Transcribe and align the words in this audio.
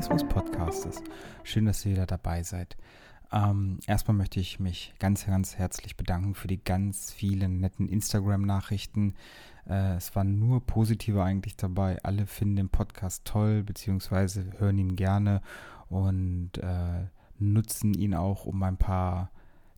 Minimalismus-Podcastes. 0.00 1.02
Schön, 1.44 1.66
dass 1.66 1.84
ihr 1.84 1.92
wieder 1.92 2.06
dabei 2.06 2.42
seid. 2.42 2.78
Ähm, 3.32 3.80
erstmal 3.86 4.16
möchte 4.16 4.40
ich 4.40 4.58
mich 4.58 4.94
ganz, 4.98 5.26
ganz 5.26 5.56
herzlich 5.56 5.98
bedanken 5.98 6.34
für 6.34 6.48
die 6.48 6.62
ganz 6.62 7.12
vielen 7.12 7.60
netten 7.60 7.86
Instagram-Nachrichten. 7.86 9.14
Äh, 9.68 9.96
es 9.96 10.16
waren 10.16 10.38
nur 10.38 10.64
positive 10.64 11.22
eigentlich 11.22 11.56
dabei. 11.56 11.98
Alle 12.02 12.26
finden 12.26 12.56
den 12.56 12.68
Podcast 12.70 13.26
toll, 13.26 13.62
beziehungsweise 13.62 14.46
hören 14.58 14.78
ihn 14.78 14.96
gerne 14.96 15.42
und 15.90 16.52
äh, 16.56 17.04
nutzen 17.38 17.92
ihn 17.92 18.14
auch, 18.14 18.46
um 18.46 18.62
ein 18.62 18.78
paar 18.78 19.30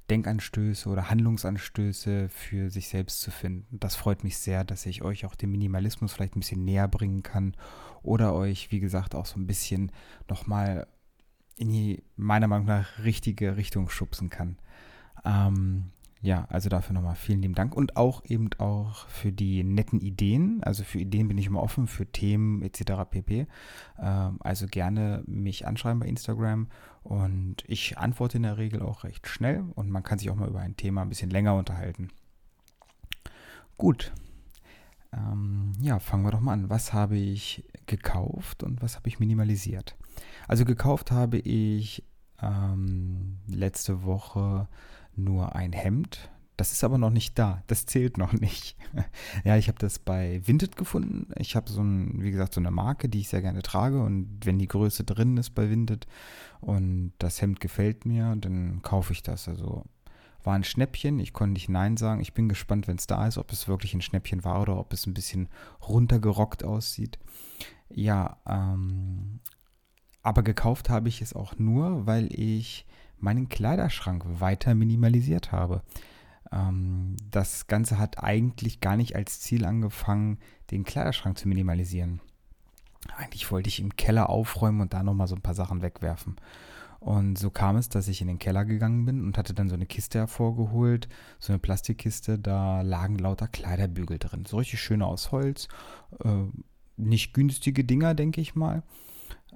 Denkanstöße 0.09 0.89
oder 0.89 1.11
Handlungsanstöße 1.11 2.29
für 2.29 2.71
sich 2.71 2.89
selbst 2.89 3.23
zu 3.23 3.33
finden. 3.33 3.79
Das 3.81 3.97
freut 3.97 4.23
mich 4.23 4.39
sehr, 4.39 4.63
dass 4.63 4.87
ich 4.87 5.03
euch 5.03 5.27
auch 5.27 5.35
den 5.35 5.51
Minimalismus 5.51 6.13
vielleicht 6.13 6.37
ein 6.37 6.41
bisschen 6.41 6.65
näher 6.65 6.87
bringen 6.87 7.25
kann 7.25 7.57
oder 8.03 8.35
euch, 8.35 8.71
wie 8.71 8.81
gesagt, 8.81 9.15
auch 9.15 9.27
so 9.27 9.39
ein 9.39 9.47
bisschen 9.47 9.93
nochmal 10.29 10.87
in 11.57 11.69
die 11.69 12.03
meiner 12.17 12.49
Meinung 12.49 12.67
nach 12.67 12.99
richtige 13.05 13.57
Richtung 13.57 13.89
schubsen 13.89 14.31
kann. 14.31 14.59
Ähm, 15.25 15.91
ja, 16.23 16.47
also 16.51 16.69
dafür 16.69 16.95
nochmal 16.95 17.17
vielen 17.17 17.43
lieben 17.43 17.57
Dank 17.57 17.75
und 17.75 17.97
auch 17.97 18.25
eben 18.25 18.49
auch 18.59 19.09
für 19.09 19.33
die 19.33 19.65
netten 19.65 20.01
Ideen. 20.01 20.63
Also 20.63 20.85
für 20.85 21.01
Ideen 21.01 21.27
bin 21.27 21.37
ich 21.37 21.47
immer 21.47 21.63
offen, 21.63 21.89
für 21.89 22.07
Themen 22.07 22.63
etc. 22.63 22.93
pp. 23.11 23.49
Ähm, 23.99 24.39
also 24.41 24.69
gerne 24.69 25.25
mich 25.27 25.67
anschreiben 25.67 25.99
bei 25.99 26.07
Instagram 26.07 26.69
und 27.03 27.65
ich 27.67 27.99
antworte 27.99 28.37
in 28.37 28.45
der 28.45 28.57
Regel 28.57 28.83
auch 28.83 29.03
recht 29.03 29.27
schnell 29.27 29.65
und 29.75 29.91
man 29.91 30.05
kann 30.05 30.21
sich 30.21 30.31
auch 30.31 30.37
mal 30.37 30.49
über 30.49 30.61
ein 30.61 30.77
Thema 30.77 31.03
ein 31.03 31.09
bisschen 31.09 31.31
länger 31.31 31.57
unterhalten. 31.57 32.09
Gut. 33.77 34.13
Ähm, 35.13 35.73
ja, 35.81 35.99
fangen 35.99 36.25
wir 36.25 36.31
doch 36.31 36.41
mal 36.41 36.53
an. 36.53 36.71
Was 36.71 36.93
habe 36.93 37.17
ich 37.17 37.65
gekauft 37.87 38.63
und 38.63 38.83
was 38.83 38.97
habe 38.97 39.09
ich 39.09 39.19
minimalisiert? 39.19 39.97
Also 40.49 40.65
gekauft 40.65 41.11
habe 41.11 41.39
ich 41.39 42.05
ähm, 42.41 43.39
letzte 43.47 44.05
Woche 44.05 44.69
nur 45.15 45.55
ein 45.55 45.73
Hemd. 45.73 46.31
Das 46.57 46.73
ist 46.73 46.85
aber 46.85 46.99
noch 46.99 47.11
nicht 47.11 47.39
da. 47.39 47.63
Das 47.67 47.87
zählt 47.87 48.19
noch 48.19 48.33
nicht. 48.33 48.77
ja, 49.45 49.57
ich 49.57 49.69
habe 49.69 49.79
das 49.79 49.99
bei 49.99 50.41
Vinted 50.45 50.77
gefunden. 50.77 51.33
Ich 51.37 51.57
habe 51.57 51.71
so 51.71 51.83
ein, 51.83 52.23
wie 52.23 52.31
gesagt, 52.31 52.55
so 52.55 52.61
eine 52.61 52.71
Marke, 52.71 53.09
die 53.09 53.21
ich 53.21 53.29
sehr 53.29 53.43
gerne 53.43 53.63
trage. 53.63 54.03
Und 54.03 54.41
wenn 54.45 54.59
die 54.59 54.69
Größe 54.69 55.05
drin 55.05 55.37
ist 55.39 55.51
bei 55.51 55.71
Vinted 55.71 56.07
und 56.61 57.13
das 57.19 57.41
Hemd 57.41 57.61
gefällt 57.61 58.05
mir, 58.05 58.37
dann 58.37 58.83
kaufe 58.83 59.13
ich 59.13 59.23
das. 59.23 59.49
Also 59.49 59.85
war 60.45 60.55
ein 60.55 60.65
Schnäppchen. 60.65 61.19
Ich 61.19 61.33
konnte 61.33 61.55
nicht 61.55 61.69
Nein 61.69 61.97
sagen. 61.97 62.21
Ich 62.21 62.35
bin 62.35 62.49
gespannt, 62.49 62.89
wenn 62.89 62.97
es 62.97 63.07
da 63.07 63.27
ist, 63.27 63.39
ob 63.39 63.53
es 63.53 63.69
wirklich 63.69 63.95
ein 63.95 64.03
Schnäppchen 64.03 64.45
war 64.45 64.61
oder 64.61 64.79
ob 64.79 64.93
es 64.93 65.07
ein 65.07 65.15
bisschen 65.15 65.49
runtergerockt 65.87 66.65
aussieht. 66.65 67.19
Ja, 67.89 68.39
ähm, 68.47 69.41
aber 70.23 70.43
gekauft 70.43 70.89
habe 70.89 71.09
ich 71.09 71.21
es 71.21 71.35
auch 71.35 71.59
nur, 71.59 72.07
weil 72.07 72.29
ich 72.33 72.87
meinen 73.19 73.49
Kleiderschrank 73.49 74.25
weiter 74.41 74.75
minimalisiert 74.75 75.53
habe. 75.53 75.83
Ähm, 76.51 77.17
das 77.31 77.67
Ganze 77.67 77.99
hat 77.99 78.23
eigentlich 78.23 78.81
gar 78.81 78.97
nicht 78.97 79.17
als 79.17 79.41
Ziel 79.41 79.65
angefangen, 79.65 80.39
den 80.71 80.85
Kleiderschrank 80.85 81.39
zu 81.39 81.49
minimalisieren. 81.49 82.21
Eigentlich 83.17 83.51
wollte 83.51 83.69
ich 83.69 83.81
im 83.81 83.97
Keller 83.97 84.29
aufräumen 84.29 84.81
und 84.81 84.93
da 84.93 85.03
nochmal 85.03 85.27
so 85.27 85.35
ein 85.35 85.43
paar 85.43 85.55
Sachen 85.55 85.83
wegwerfen. 85.83 86.37
Und 87.03 87.37
so 87.37 87.51
kam 87.51 87.75
es, 87.75 87.89
dass 87.89 88.07
ich 88.07 88.21
in 88.21 88.29
den 88.29 88.39
Keller 88.39 88.65
gegangen 88.65 89.05
bin 89.05 89.25
und 89.25 89.37
hatte 89.37 89.55
dann 89.55 89.69
so 89.69 89.75
eine 89.75 89.87
Kiste 89.87 90.21
hervorgeholt, 90.21 91.09
so 91.41 91.53
eine 91.53 91.59
Plastikkiste, 91.59 92.39
da 92.39 92.83
lagen 92.83 93.19
lauter 93.19 93.49
Kleiderbügel 93.49 94.21
drin. 94.21 94.45
So 94.47 94.59
richtig 94.59 94.81
schöne 94.81 95.05
aus 95.07 95.33
Holz, 95.33 95.67
äh, 96.23 96.45
nicht 96.97 97.35
günstige 97.35 97.83
Dinger, 97.83 98.15
denke 98.15 98.41
ich 98.41 98.55
mal. 98.55 98.85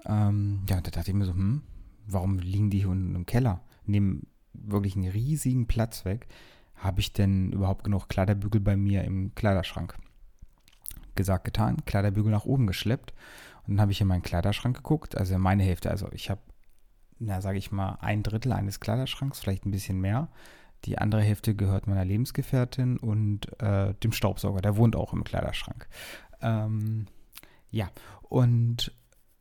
Ähm, 0.07 0.65
ja, 0.69 0.81
da 0.81 0.91
dachte 0.91 1.13
ich 1.13 1.17
mir 1.17 1.25
so, 1.25 1.35
hm, 1.35 1.63
warum 2.09 2.41
liegen 2.41 2.69
die 2.69 2.79
hier 2.79 2.89
unten 2.89 3.15
im 3.15 3.27
Keller? 3.27 3.61
Nehmen 3.85 4.27
wirklich 4.53 4.97
einen 4.97 5.09
riesigen 5.09 5.69
Platz 5.69 6.05
weg. 6.05 6.27
Habe 6.75 6.99
ich 6.99 7.13
denn 7.13 7.53
überhaupt 7.53 7.85
genug 7.85 8.09
Kleiderbügel 8.09 8.61
bei 8.61 8.77
mir 8.77 9.05
im 9.05 9.37
Kleiderschrank? 9.37 9.97
Gesagt, 11.15 11.45
getan, 11.45 11.85
Kleiderbügel 11.85 12.33
nach 12.33 12.45
oben 12.45 12.67
geschleppt. 12.67 13.15
Und 13.67 13.75
dann 13.75 13.83
habe 13.83 13.93
ich 13.93 14.01
in 14.01 14.09
meinen 14.09 14.23
Kleiderschrank 14.23 14.77
geguckt, 14.77 15.17
also 15.17 15.35
in 15.35 15.41
meine 15.41 15.63
Hälfte. 15.63 15.91
Also 15.91 16.09
ich 16.11 16.29
habe, 16.29 16.41
na, 17.19 17.41
sage 17.41 17.59
ich 17.59 17.73
mal, 17.73 17.99
ein 18.01 18.23
Drittel 18.23 18.53
eines 18.53 18.81
Kleiderschranks, 18.81 19.41
vielleicht 19.41 19.67
ein 19.67 19.71
bisschen 19.71 20.01
mehr. 20.01 20.29
Die 20.85 20.99
andere 20.99 21.23
Hälfte 21.23 21.55
gehört 21.55 21.87
meiner 21.87 22.05
Lebensgefährtin 22.05 22.99
und 22.99 23.61
äh, 23.61 23.95
dem 23.95 24.13
Staubsauger. 24.13 24.61
Der 24.61 24.77
wohnt 24.77 24.95
auch 24.95 25.13
im 25.13 25.25
Kleiderschrank. 25.25 25.89
Ähm, 26.41 27.07
ja, 27.71 27.91
und 28.23 28.93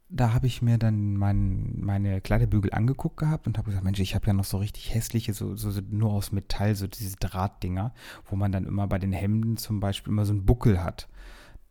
da 0.10 0.34
habe 0.34 0.48
ich 0.48 0.62
mir 0.62 0.78
dann 0.78 1.18
mein, 1.18 1.80
meine 1.80 2.22
Kleiderbügel 2.22 2.74
angeguckt 2.74 3.18
gehabt 3.18 3.48
und 3.48 3.58
habe 3.58 3.68
gesagt, 3.68 3.84
Mensch, 3.84 4.00
ich 4.00 4.16
habe 4.16 4.28
ja 4.28 4.34
noch 4.34 4.46
so 4.46 4.58
richtig 4.58 4.94
hässliche, 4.94 5.34
so, 5.34 5.56
so, 5.56 5.82
nur 5.90 6.12
aus 6.14 6.32
Metall, 6.32 6.76
so 6.76 6.88
diese 6.88 7.18
Drahtdinger, 7.18 7.94
wo 8.26 8.36
man 8.36 8.52
dann 8.52 8.66
immer 8.66 8.88
bei 8.88 9.00
den 9.00 9.12
Hemden 9.12 9.58
zum 9.58 9.80
Beispiel 9.80 10.14
immer 10.14 10.26
so 10.26 10.34
einen 10.34 10.46
Buckel 10.46 10.84
hat. 10.84 11.10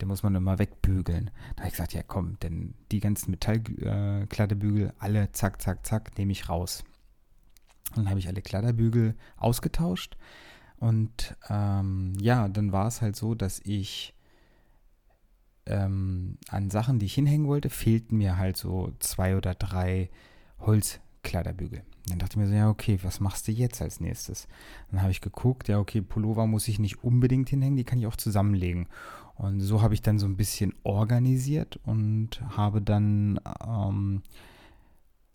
Den 0.00 0.08
muss 0.08 0.22
man 0.22 0.34
immer 0.34 0.58
wegbügeln. 0.58 1.30
Da 1.54 1.62
habe 1.62 1.68
ich 1.68 1.74
gesagt, 1.74 1.94
ja 1.94 2.02
komm, 2.02 2.38
denn 2.40 2.74
die 2.90 3.00
ganzen 3.00 3.30
Metallkleiderbügel, 3.30 4.88
äh, 4.88 4.92
alle 4.98 5.32
zack, 5.32 5.62
zack, 5.62 5.86
zack, 5.86 6.18
nehme 6.18 6.32
ich 6.32 6.48
raus. 6.48 6.84
Dann 7.94 8.08
habe 8.08 8.18
ich 8.18 8.28
alle 8.28 8.42
Kleiderbügel 8.42 9.14
ausgetauscht. 9.36 10.16
Und 10.76 11.36
ähm, 11.48 12.12
ja, 12.20 12.48
dann 12.48 12.72
war 12.72 12.88
es 12.88 13.00
halt 13.00 13.16
so, 13.16 13.34
dass 13.34 13.60
ich 13.64 14.14
ähm, 15.66 16.38
an 16.48 16.70
Sachen, 16.70 16.98
die 16.98 17.06
ich 17.06 17.14
hinhängen 17.14 17.46
wollte, 17.46 17.70
fehlten 17.70 18.18
mir 18.18 18.36
halt 18.36 18.56
so 18.56 18.92
zwei 18.98 19.36
oder 19.36 19.54
drei 19.54 20.10
Holzkleiderbügel. 21.24 21.82
Dann 22.06 22.18
dachte 22.18 22.34
ich 22.34 22.36
mir 22.36 22.48
so, 22.48 22.54
ja, 22.54 22.68
okay, 22.68 22.98
was 23.02 23.20
machst 23.20 23.48
du 23.48 23.52
jetzt 23.52 23.80
als 23.80 24.00
nächstes? 24.00 24.46
Dann 24.90 25.00
habe 25.00 25.10
ich 25.10 25.20
geguckt, 25.20 25.68
ja, 25.68 25.78
okay, 25.78 26.02
Pullover 26.02 26.46
muss 26.46 26.68
ich 26.68 26.78
nicht 26.78 27.02
unbedingt 27.02 27.48
hinhängen, 27.48 27.76
die 27.76 27.84
kann 27.84 27.98
ich 27.98 28.06
auch 28.06 28.16
zusammenlegen. 28.16 28.88
Und 29.36 29.60
so 29.60 29.82
habe 29.82 29.94
ich 29.94 30.02
dann 30.02 30.18
so 30.18 30.26
ein 30.26 30.36
bisschen 30.36 30.74
organisiert 30.84 31.80
und 31.84 32.40
habe 32.56 32.82
dann 32.82 33.40
ähm, 33.66 34.22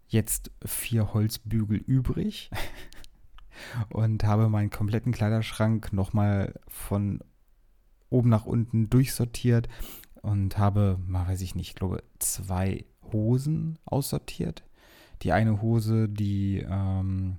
jetzt 0.07 0.51
vier 0.63 1.13
Holzbügel 1.13 1.77
übrig 1.77 2.49
und 3.89 4.23
habe 4.23 4.47
meinen 4.47 4.69
kompletten 4.69 5.11
Kleiderschrank 5.11 5.91
nochmal 5.91 6.53
von 6.67 7.19
oben 8.09 8.29
nach 8.29 8.45
unten 8.45 8.89
durchsortiert 8.89 9.67
und 10.21 10.57
habe, 10.57 10.99
mal 11.05 11.27
weiß 11.27 11.41
ich 11.41 11.55
nicht, 11.55 11.69
ich 11.69 11.75
glaube, 11.75 12.03
zwei 12.19 12.85
Hosen 13.11 13.79
aussortiert. 13.85 14.63
Die 15.21 15.31
eine 15.31 15.61
Hose, 15.61 16.07
die 16.07 16.65
ähm, 16.69 17.37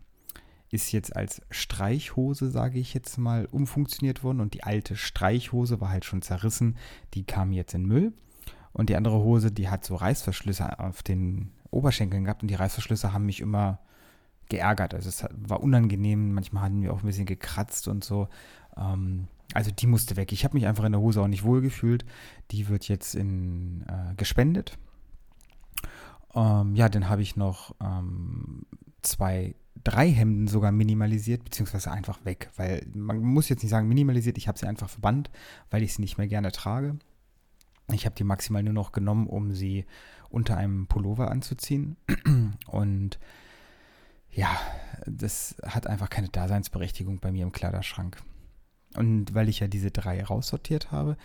ist 0.71 0.93
jetzt 0.93 1.17
als 1.17 1.43
Streichhose, 1.51 2.51
sage 2.51 2.79
ich 2.79 2.95
jetzt 2.95 3.19
mal, 3.19 3.47
umfunktioniert 3.47 4.23
worden 4.23 4.41
und 4.41 4.55
die 4.55 4.63
alte 4.63 4.97
Streichhose 4.97 5.81
war 5.81 5.91
halt 5.91 6.05
schon 6.05 6.23
zerrissen, 6.23 6.77
die 7.15 7.25
kam 7.25 7.53
jetzt 7.53 7.75
in 7.75 7.87
Müll. 7.87 8.13
Und 8.73 8.89
die 8.89 8.97
andere 8.97 9.19
Hose, 9.19 9.51
die 9.51 9.69
hat 9.69 9.85
so 9.85 9.97
Reißverschlüsse 9.97 10.79
auf 10.79 11.03
den 11.03 11.51
Oberschenkeln 11.71 12.25
gehabt 12.25 12.43
und 12.43 12.49
die 12.49 12.55
Reißverschlüsse 12.55 13.13
haben 13.13 13.27
mich 13.27 13.41
immer 13.41 13.81
geärgert. 14.49 14.95
Also 14.95 15.09
es 15.09 15.25
war 15.33 15.61
unangenehm, 15.61 16.33
manchmal 16.33 16.65
hatten 16.65 16.83
wir 16.83 16.93
auch 16.93 17.03
ein 17.03 17.07
bisschen 17.07 17.27
gekratzt 17.27 17.89
und 17.89 18.05
so. 18.05 18.29
Ähm, 18.77 19.27
also 19.55 19.73
die 19.73 19.87
musste 19.87 20.17
weg. 20.17 20.31
Ich 20.33 20.45
habe 20.45 20.55
mich 20.55 20.67
einfach 20.67 20.85
in 20.85 20.93
der 20.93 21.01
Hose 21.01 21.21
auch 21.21 21.27
nicht 21.27 21.43
wohl 21.43 21.61
gefühlt. 21.61 22.05
Die 22.53 22.69
wird 22.69 22.87
jetzt 22.87 23.15
in, 23.15 23.85
äh, 23.89 24.15
gespendet. 24.17 24.79
Ähm, 26.35 26.75
ja, 26.75 26.89
dann 26.89 27.09
habe 27.09 27.23
ich 27.23 27.37
noch 27.37 27.75
ähm, 27.81 28.67
zwei, 29.03 29.55
drei 29.83 30.11
Hemden 30.11 30.47
sogar 30.47 30.73
minimalisiert, 30.73 31.45
beziehungsweise 31.45 31.91
einfach 31.91 32.25
weg. 32.25 32.51
Weil 32.57 32.87
man 32.95 33.21
muss 33.21 33.49
jetzt 33.49 33.63
nicht 33.63 33.71
sagen 33.71 33.89
minimalisiert, 33.89 34.39
ich 34.39 34.49
habe 34.49 34.59
sie 34.59 34.67
einfach 34.67 34.89
verbannt, 34.89 35.31
weil 35.71 35.83
ich 35.83 35.95
sie 35.95 36.03
nicht 36.03 36.19
mehr 36.19 36.29
gerne 36.29 36.53
trage. 36.53 36.99
Ich 37.93 38.07
habe 38.07 38.15
die 38.15 38.25
maximal 38.25 38.63
nur 38.63 38.75
noch 38.75 38.93
genommen, 38.93 39.27
um 39.27 39.53
sie 39.53 39.85
unter 40.29 40.57
einem 40.57 40.87
Pullover 40.87 41.31
anzuziehen. 41.31 41.97
Und 42.67 43.19
ja, 44.31 44.49
das 45.07 45.57
hat 45.65 45.87
einfach 45.87 46.09
keine 46.09 46.29
Daseinsberechtigung 46.29 47.19
bei 47.19 47.33
mir 47.33 47.43
im 47.43 47.53
Kleiderschrank. 47.53 48.23
Und 48.95 49.35
weil 49.35 49.49
ich 49.49 49.61
ja 49.61 49.69
diese 49.69 49.91
drei 49.91 50.23
raussortiert 50.23 50.93
habe, 50.93 51.17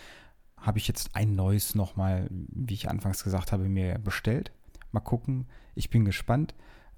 habe 0.58 0.80
ich 0.80 0.88
jetzt 0.88 1.16
ein 1.16 1.36
neues 1.36 1.76
nochmal, 1.76 2.28
wie 2.32 2.74
ich 2.74 2.90
anfangs 2.90 3.24
gesagt 3.24 3.52
habe, 3.52 3.70
mir 3.70 4.00
bestellt. 4.00 4.52
Mal 4.96 5.02
gucken. 5.02 5.46
Ich 5.76 5.90
bin 5.90 6.06
gespannt. 6.06 6.56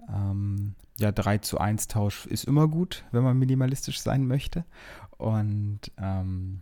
Ähm, 0.07 0.75
ja, 0.99 1.11
3 1.11 1.39
zu 1.39 1.57
1 1.57 1.87
Tausch 1.87 2.27
ist 2.27 2.45
immer 2.45 2.67
gut, 2.67 3.03
wenn 3.11 3.23
man 3.23 3.37
minimalistisch 3.37 3.99
sein 3.99 4.27
möchte. 4.27 4.65
Und 5.17 5.79
ähm, 5.97 6.61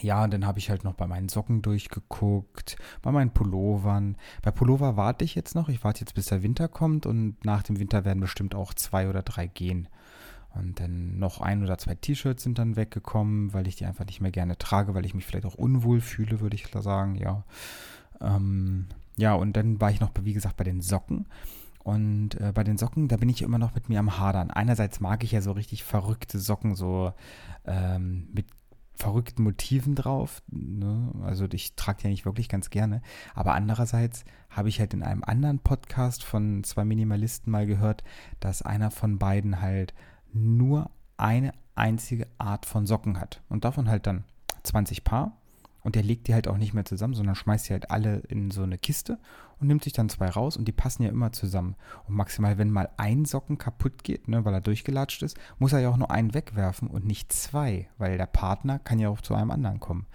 ja, 0.00 0.22
und 0.22 0.32
dann 0.32 0.46
habe 0.46 0.60
ich 0.60 0.70
halt 0.70 0.84
noch 0.84 0.94
bei 0.94 1.08
meinen 1.08 1.28
Socken 1.28 1.62
durchgeguckt, 1.62 2.76
bei 3.02 3.10
meinen 3.10 3.32
Pullovern. 3.32 4.16
Bei 4.40 4.52
Pullover 4.52 4.96
warte 4.96 5.24
ich 5.24 5.34
jetzt 5.34 5.56
noch. 5.56 5.68
Ich 5.68 5.82
warte 5.82 6.00
jetzt, 6.00 6.14
bis 6.14 6.26
der 6.26 6.44
Winter 6.44 6.68
kommt 6.68 7.06
und 7.06 7.44
nach 7.44 7.64
dem 7.64 7.80
Winter 7.80 8.04
werden 8.04 8.20
bestimmt 8.20 8.54
auch 8.54 8.72
zwei 8.72 9.08
oder 9.08 9.22
drei 9.22 9.48
gehen. 9.48 9.88
Und 10.54 10.78
dann 10.78 11.18
noch 11.18 11.40
ein 11.40 11.64
oder 11.64 11.76
zwei 11.78 11.96
T-Shirts 11.96 12.44
sind 12.44 12.58
dann 12.58 12.76
weggekommen, 12.76 13.52
weil 13.52 13.66
ich 13.66 13.76
die 13.76 13.84
einfach 13.84 14.06
nicht 14.06 14.20
mehr 14.20 14.30
gerne 14.30 14.58
trage, 14.58 14.94
weil 14.94 15.04
ich 15.06 15.14
mich 15.14 15.26
vielleicht 15.26 15.46
auch 15.46 15.54
unwohl 15.54 16.00
fühle, 16.00 16.40
würde 16.40 16.54
ich 16.54 16.68
sagen, 16.68 17.16
ja. 17.16 17.44
Ähm, 18.20 18.86
ja, 19.20 19.34
und 19.34 19.54
dann 19.56 19.80
war 19.80 19.90
ich 19.90 20.00
noch, 20.00 20.10
wie 20.22 20.32
gesagt, 20.32 20.56
bei 20.56 20.64
den 20.64 20.80
Socken. 20.80 21.26
Und 21.82 22.40
äh, 22.40 22.52
bei 22.54 22.64
den 22.64 22.78
Socken, 22.78 23.08
da 23.08 23.16
bin 23.16 23.28
ich 23.28 23.42
immer 23.42 23.58
noch 23.58 23.74
mit 23.74 23.88
mir 23.88 23.98
am 24.00 24.18
Hadern. 24.18 24.50
Einerseits 24.50 25.00
mag 25.00 25.22
ich 25.24 25.32
ja 25.32 25.42
so 25.42 25.52
richtig 25.52 25.84
verrückte 25.84 26.38
Socken, 26.38 26.74
so 26.74 27.12
ähm, 27.66 28.28
mit 28.32 28.46
verrückten 28.94 29.42
Motiven 29.42 29.94
drauf. 29.94 30.42
Ne? 30.48 31.10
Also 31.22 31.46
ich 31.52 31.74
trage 31.74 31.98
die 31.98 32.04
ja 32.04 32.10
nicht 32.10 32.24
wirklich 32.24 32.48
ganz 32.48 32.70
gerne. 32.70 33.02
Aber 33.34 33.54
andererseits 33.54 34.24
habe 34.48 34.68
ich 34.68 34.80
halt 34.80 34.94
in 34.94 35.02
einem 35.02 35.24
anderen 35.24 35.58
Podcast 35.58 36.24
von 36.24 36.64
zwei 36.64 36.84
Minimalisten 36.84 37.50
mal 37.50 37.66
gehört, 37.66 38.04
dass 38.40 38.62
einer 38.62 38.90
von 38.90 39.18
beiden 39.18 39.60
halt 39.60 39.94
nur 40.32 40.90
eine 41.16 41.52
einzige 41.74 42.26
Art 42.38 42.66
von 42.66 42.86
Socken 42.86 43.20
hat. 43.20 43.42
Und 43.48 43.64
davon 43.64 43.88
halt 43.88 44.06
dann 44.06 44.24
20 44.62 45.04
Paar. 45.04 45.39
Und 45.82 45.94
der 45.94 46.02
legt 46.02 46.28
die 46.28 46.34
halt 46.34 46.48
auch 46.48 46.58
nicht 46.58 46.74
mehr 46.74 46.84
zusammen, 46.84 47.14
sondern 47.14 47.34
schmeißt 47.34 47.68
die 47.68 47.72
halt 47.72 47.90
alle 47.90 48.18
in 48.28 48.50
so 48.50 48.62
eine 48.62 48.78
Kiste 48.78 49.18
und 49.58 49.66
nimmt 49.66 49.84
sich 49.84 49.92
dann 49.92 50.08
zwei 50.08 50.28
raus 50.28 50.56
und 50.56 50.66
die 50.66 50.72
passen 50.72 51.02
ja 51.02 51.10
immer 51.10 51.32
zusammen. 51.32 51.76
Und 52.06 52.14
maximal, 52.14 52.58
wenn 52.58 52.70
mal 52.70 52.90
ein 52.96 53.24
Socken 53.24 53.58
kaputt 53.58 54.04
geht, 54.04 54.28
ne, 54.28 54.44
weil 54.44 54.54
er 54.54 54.60
durchgelatscht 54.60 55.22
ist, 55.22 55.38
muss 55.58 55.72
er 55.72 55.80
ja 55.80 55.90
auch 55.90 55.96
nur 55.96 56.10
einen 56.10 56.34
wegwerfen 56.34 56.88
und 56.88 57.06
nicht 57.06 57.32
zwei, 57.32 57.88
weil 57.98 58.18
der 58.18 58.26
Partner 58.26 58.78
kann 58.78 58.98
ja 58.98 59.08
auch 59.08 59.20
zu 59.20 59.34
einem 59.34 59.50
anderen 59.50 59.80
kommen. 59.80 60.06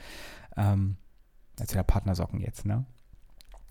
Ähm, 0.56 0.98
also 1.60 1.74
der 1.74 1.84
Partnersocken 1.84 2.42
jetzt, 2.42 2.66
ne? 2.66 2.86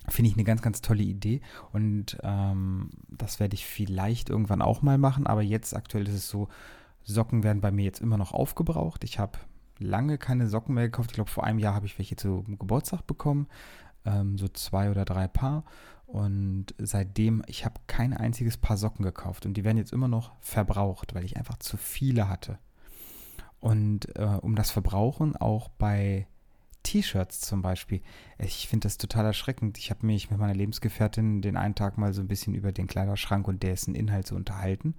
Finde 0.09 0.29
ich 0.29 0.37
eine 0.37 0.45
ganz, 0.45 0.61
ganz 0.61 0.83
tolle 0.83 1.03
Idee 1.03 1.41
und 1.73 2.19
ähm, 2.23 2.91
das 3.09 3.41
werde 3.41 3.55
ich 3.55 3.65
vielleicht 3.65 4.29
irgendwann 4.29 4.61
auch 4.61 4.83
mal 4.83 4.99
machen, 4.99 5.27
aber 5.27 5.41
jetzt 5.41 5.75
aktuell 5.75 6.07
ist 6.07 6.15
es 6.15 6.29
so, 6.29 6.49
Socken 7.05 7.43
werden 7.43 7.63
bei 7.63 7.71
mir 7.71 7.85
jetzt 7.85 8.01
immer 8.01 8.19
noch 8.19 8.33
aufgebraucht. 8.33 9.05
Ich 9.05 9.19
habe 9.19 9.39
lange 9.79 10.19
keine 10.19 10.49
Socken 10.49 10.75
mehr 10.75 10.85
gekauft. 10.85 11.11
Ich 11.11 11.15
glaube, 11.15 11.31
vor 11.31 11.45
einem 11.45 11.59
Jahr 11.59 11.75
habe 11.75 11.87
ich 11.87 11.99
welche 11.99 12.17
zum 12.17 12.59
Geburtstag 12.59 13.07
bekommen. 13.07 13.49
Ähm, 14.05 14.39
so 14.39 14.49
zwei 14.49 14.91
oder 14.91 15.05
drei 15.05 15.29
Paar. 15.29 15.65
Und 16.07 16.75
seitdem, 16.79 17.43
ich 17.47 17.65
habe 17.65 17.81
kein 17.87 18.13
einziges 18.13 18.57
Paar 18.57 18.77
Socken 18.77 19.05
gekauft. 19.05 19.47
Und 19.47 19.57
die 19.57 19.65
werden 19.65 19.79
jetzt 19.79 19.93
immer 19.93 20.09
noch 20.09 20.33
verbraucht, 20.41 21.15
weil 21.15 21.25
ich 21.25 21.37
einfach 21.37 21.59
zu 21.59 21.77
viele 21.77 22.29
hatte. 22.29 22.59
Und 23.61 24.15
äh, 24.17 24.39
um 24.43 24.57
das 24.57 24.71
Verbrauchen 24.71 25.37
auch 25.37 25.69
bei 25.69 26.27
T-Shirts 26.85 27.41
zum 27.41 27.63
Beispiel. 27.63 28.01
Ich 28.39 28.69
finde 28.69 28.85
das 28.85 28.97
total 28.97 29.25
erschreckend. 29.27 29.79
Ich 29.79 29.91
habe 29.91 30.07
mich 30.07 30.31
mit 30.31 30.39
meiner 30.39 30.55
Lebensgefährtin 30.55 31.43
den 31.43 31.57
einen 31.57 31.75
Tag 31.75 31.99
mal 31.99 32.13
so 32.13 32.21
ein 32.21 32.29
bisschen 32.29 32.55
über 32.55 32.71
den 32.71 32.87
Kleiderschrank 32.87 33.49
und 33.49 33.65
dessen 33.65 33.97
Inhalt 33.97 34.29
so 34.29 34.37
unterhalten. 34.37 34.95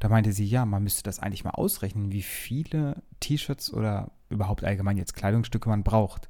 Da 0.00 0.08
meinte 0.08 0.32
sie, 0.32 0.46
ja, 0.46 0.64
man 0.64 0.82
müsste 0.82 1.04
das 1.04 1.20
eigentlich 1.20 1.44
mal 1.44 1.50
ausrechnen, 1.50 2.10
wie 2.10 2.22
viele 2.22 3.02
T-Shirts 3.20 3.72
oder 3.72 4.10
überhaupt 4.28 4.64
allgemein 4.64 4.96
jetzt 4.96 5.14
Kleidungsstücke 5.14 5.68
man 5.68 5.84
braucht. 5.84 6.28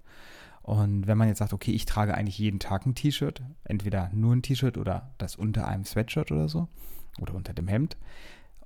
Und 0.62 1.06
wenn 1.06 1.16
man 1.16 1.28
jetzt 1.28 1.38
sagt, 1.38 1.54
okay, 1.54 1.70
ich 1.70 1.86
trage 1.86 2.14
eigentlich 2.14 2.38
jeden 2.38 2.58
Tag 2.58 2.84
ein 2.84 2.94
T-Shirt, 2.94 3.40
entweder 3.64 4.10
nur 4.12 4.34
ein 4.34 4.42
T-Shirt 4.42 4.76
oder 4.76 5.14
das 5.16 5.36
unter 5.36 5.66
einem 5.66 5.84
Sweatshirt 5.84 6.30
oder 6.30 6.48
so 6.48 6.68
oder 7.20 7.34
unter 7.34 7.54
dem 7.54 7.68
Hemd, 7.68 7.96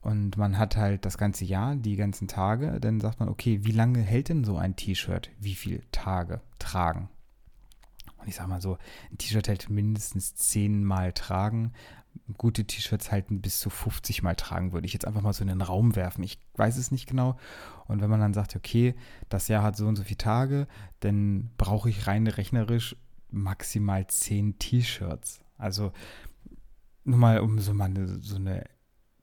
und 0.03 0.37
man 0.37 0.59
hat 0.59 0.77
halt 0.77 1.05
das 1.05 1.17
ganze 1.17 1.45
Jahr, 1.45 1.77
die 1.77 1.95
ganzen 1.95 2.27
Tage, 2.27 2.81
dann 2.81 3.01
sagt 3.01 3.21
man, 3.21 3.29
okay, 3.29 3.61
wie 3.63 3.71
lange 3.71 4.01
hält 4.01 4.29
denn 4.29 4.43
so 4.43 4.57
ein 4.57 4.75
T-Shirt? 4.75 5.31
Wie 5.39 5.55
viele 5.55 5.81
Tage 5.93 6.41
tragen? 6.59 7.09
Und 8.19 8.27
ich 8.27 8.35
sag 8.35 8.49
mal 8.49 8.61
so, 8.61 8.79
ein 9.13 9.19
T-Shirt 9.19 9.47
hält 9.47 9.71
mindestens 9.71 10.35
zehnmal 10.35 11.13
tragen. 11.13 11.73
Gute 12.37 12.65
T-Shirts 12.65 13.13
halten 13.13 13.41
bis 13.41 13.61
zu 13.61 13.71
50 13.71 14.25
Mal 14.25 14.35
tragen, 14.35 14.73
würde 14.73 14.87
ich 14.87 14.93
jetzt 14.93 15.07
einfach 15.07 15.23
mal 15.23 15.33
so 15.33 15.43
in 15.43 15.49
den 15.49 15.63
Raum 15.63 15.95
werfen. 15.95 16.25
Ich 16.25 16.41
weiß 16.57 16.77
es 16.79 16.91
nicht 16.91 17.09
genau. 17.09 17.39
Und 17.87 18.01
wenn 18.01 18.11
man 18.11 18.21
dann 18.21 18.35
sagt, 18.35 18.57
okay, 18.57 18.97
das 19.29 19.47
Jahr 19.47 19.63
hat 19.63 19.77
so 19.77 19.87
und 19.87 19.95
so 19.95 20.03
viele 20.03 20.19
Tage, 20.19 20.67
dann 20.99 21.51
brauche 21.59 21.89
ich 21.89 22.09
rein 22.09 22.27
rechnerisch 22.27 22.97
maximal 23.31 24.05
10 24.05 24.59
T-Shirts. 24.59 25.41
Also 25.59 25.93
nur 27.05 27.19
mal, 27.19 27.39
um 27.39 27.61
so 27.61 27.73
mal 27.73 27.85
eine, 27.85 28.21
so 28.21 28.37
eine 28.37 28.65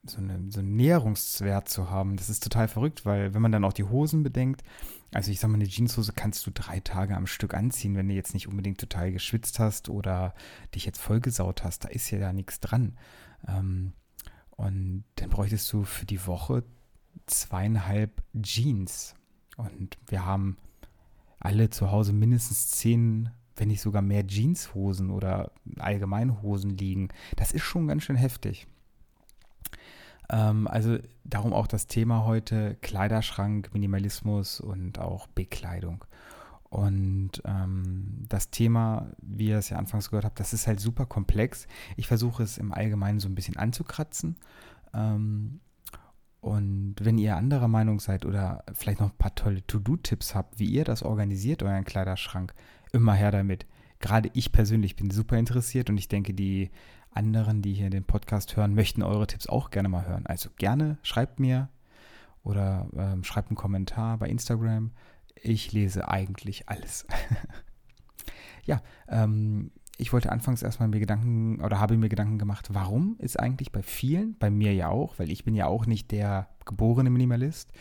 so, 0.03 0.17
eine, 0.17 0.51
so 0.51 0.59
einen 0.59 0.75
Näherungswert 0.75 1.69
zu 1.69 1.89
haben. 1.89 2.15
Das 2.15 2.29
ist 2.29 2.43
total 2.43 2.67
verrückt, 2.67 3.05
weil 3.05 3.33
wenn 3.33 3.41
man 3.41 3.51
dann 3.51 3.65
auch 3.65 3.73
die 3.73 3.83
Hosen 3.83 4.23
bedenkt, 4.23 4.63
also 5.11 5.31
ich 5.31 5.39
sag 5.39 5.49
mal, 5.49 5.55
eine 5.55 5.67
Jeanshose 5.67 6.13
kannst 6.13 6.45
du 6.45 6.51
drei 6.51 6.79
Tage 6.79 7.15
am 7.15 7.27
Stück 7.27 7.53
anziehen, 7.53 7.95
wenn 7.95 8.07
du 8.07 8.13
jetzt 8.13 8.33
nicht 8.33 8.47
unbedingt 8.47 8.79
total 8.79 9.11
geschwitzt 9.11 9.59
hast 9.59 9.89
oder 9.89 10.33
dich 10.75 10.85
jetzt 10.85 11.01
vollgesaut 11.01 11.63
hast. 11.63 11.83
Da 11.83 11.89
ist 11.89 12.09
ja 12.11 12.19
da 12.19 12.31
nichts 12.31 12.59
dran. 12.59 12.97
Ähm, 13.47 13.93
und 14.51 15.03
dann 15.15 15.29
bräuchtest 15.29 15.71
du 15.73 15.83
für 15.83 16.05
die 16.05 16.25
Woche 16.27 16.63
zweieinhalb 17.25 18.21
Jeans. 18.41 19.15
Und 19.57 19.97
wir 20.07 20.25
haben 20.25 20.57
alle 21.39 21.69
zu 21.69 21.91
Hause 21.91 22.13
mindestens 22.13 22.71
zehn, 22.71 23.29
wenn 23.55 23.69
nicht 23.69 23.81
sogar 23.81 24.01
mehr 24.01 24.25
Jeanshosen 24.27 25.09
oder 25.09 25.51
Allgemeinhosen 25.77 26.77
liegen. 26.77 27.09
Das 27.35 27.51
ist 27.51 27.63
schon 27.63 27.87
ganz 27.87 28.03
schön 28.03 28.15
heftig. 28.15 28.67
Ähm, 30.29 30.67
also 30.67 30.97
darum 31.23 31.53
auch 31.53 31.67
das 31.67 31.87
Thema 31.87 32.25
heute 32.25 32.75
Kleiderschrank, 32.81 33.73
Minimalismus 33.73 34.59
und 34.59 34.99
auch 34.99 35.27
Bekleidung. 35.27 36.05
Und 36.69 37.41
ähm, 37.45 38.25
das 38.29 38.51
Thema, 38.51 39.07
wie 39.21 39.47
ihr 39.47 39.57
es 39.57 39.69
ja 39.69 39.77
anfangs 39.77 40.09
gehört 40.11 40.25
habt, 40.25 40.39
das 40.39 40.53
ist 40.53 40.67
halt 40.67 40.79
super 40.79 41.07
komplex. 41.07 41.67
Ich 41.97 42.07
versuche 42.07 42.43
es 42.43 42.59
im 42.59 42.71
Allgemeinen 42.71 43.19
so 43.19 43.27
ein 43.27 43.35
bisschen 43.35 43.57
anzukratzen. 43.57 44.37
Ähm, 44.93 45.61
und 46.41 46.95
wenn 47.01 47.17
ihr 47.17 47.35
anderer 47.35 47.67
Meinung 47.67 47.99
seid 47.99 48.25
oder 48.25 48.63
vielleicht 48.73 48.99
noch 48.99 49.09
ein 49.09 49.17
paar 49.17 49.35
tolle 49.35 49.65
To-Do-Tipps 49.65 50.35
habt, 50.35 50.59
wie 50.59 50.69
ihr 50.69 50.85
das 50.85 51.03
organisiert, 51.03 51.63
euren 51.63 51.83
Kleiderschrank, 51.83 52.53
immer 52.93 53.13
her 53.13 53.31
damit. 53.31 53.65
Gerade 53.99 54.29
ich 54.33 54.51
persönlich 54.51 54.95
bin 54.95 55.11
super 55.11 55.37
interessiert 55.37 55.89
und 55.89 55.97
ich 55.97 56.07
denke, 56.07 56.33
die 56.33 56.69
anderen, 57.19 57.61
die 57.61 57.73
hier 57.73 57.89
den 57.89 58.05
Podcast 58.05 58.55
hören, 58.55 58.73
möchten 58.73 59.03
eure 59.03 59.27
Tipps 59.27 59.47
auch 59.47 59.71
gerne 59.71 59.89
mal 59.89 60.07
hören. 60.07 60.25
Also 60.25 60.49
gerne 60.55 60.97
schreibt 61.03 61.37
mir 61.37 61.67
oder 62.43 62.87
ähm, 62.95 63.25
schreibt 63.25 63.49
einen 63.49 63.57
Kommentar 63.57 64.17
bei 64.17 64.29
Instagram. 64.29 64.91
Ich 65.35 65.73
lese 65.73 66.07
eigentlich 66.07 66.69
alles. 66.69 67.05
ja, 68.65 68.81
ähm, 69.09 69.71
ich 69.97 70.13
wollte 70.13 70.31
anfangs 70.31 70.63
erstmal 70.63 70.87
mir 70.87 71.01
Gedanken 71.01 71.59
oder 71.61 71.81
habe 71.81 71.97
mir 71.97 72.07
Gedanken 72.07 72.39
gemacht, 72.39 72.69
warum 72.71 73.17
ist 73.19 73.37
eigentlich 73.37 73.73
bei 73.73 73.83
vielen, 73.83 74.37
bei 74.37 74.49
mir 74.49 74.73
ja 74.73 74.87
auch, 74.87 75.19
weil 75.19 75.29
ich 75.29 75.43
bin 75.43 75.55
ja 75.55 75.65
auch 75.65 75.85
nicht 75.85 76.11
der 76.11 76.47
geborene 76.63 77.09
Minimalist. 77.09 77.73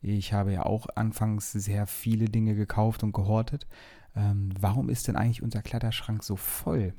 Ich 0.00 0.32
habe 0.32 0.54
ja 0.54 0.64
auch 0.64 0.86
anfangs 0.94 1.52
sehr 1.52 1.86
viele 1.86 2.30
Dinge 2.30 2.54
gekauft 2.54 3.02
und 3.02 3.12
gehortet. 3.12 3.66
Ähm, 4.14 4.54
warum 4.58 4.88
ist 4.88 5.06
denn 5.06 5.16
eigentlich 5.16 5.42
unser 5.42 5.60
Kleiderschrank 5.60 6.22
so 6.22 6.36
voll? 6.36 6.94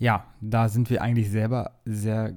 Ja, 0.00 0.24
da 0.40 0.68
sind 0.68 0.90
wir 0.90 1.02
eigentlich 1.02 1.30
selber 1.30 1.72
sehr, 1.84 2.34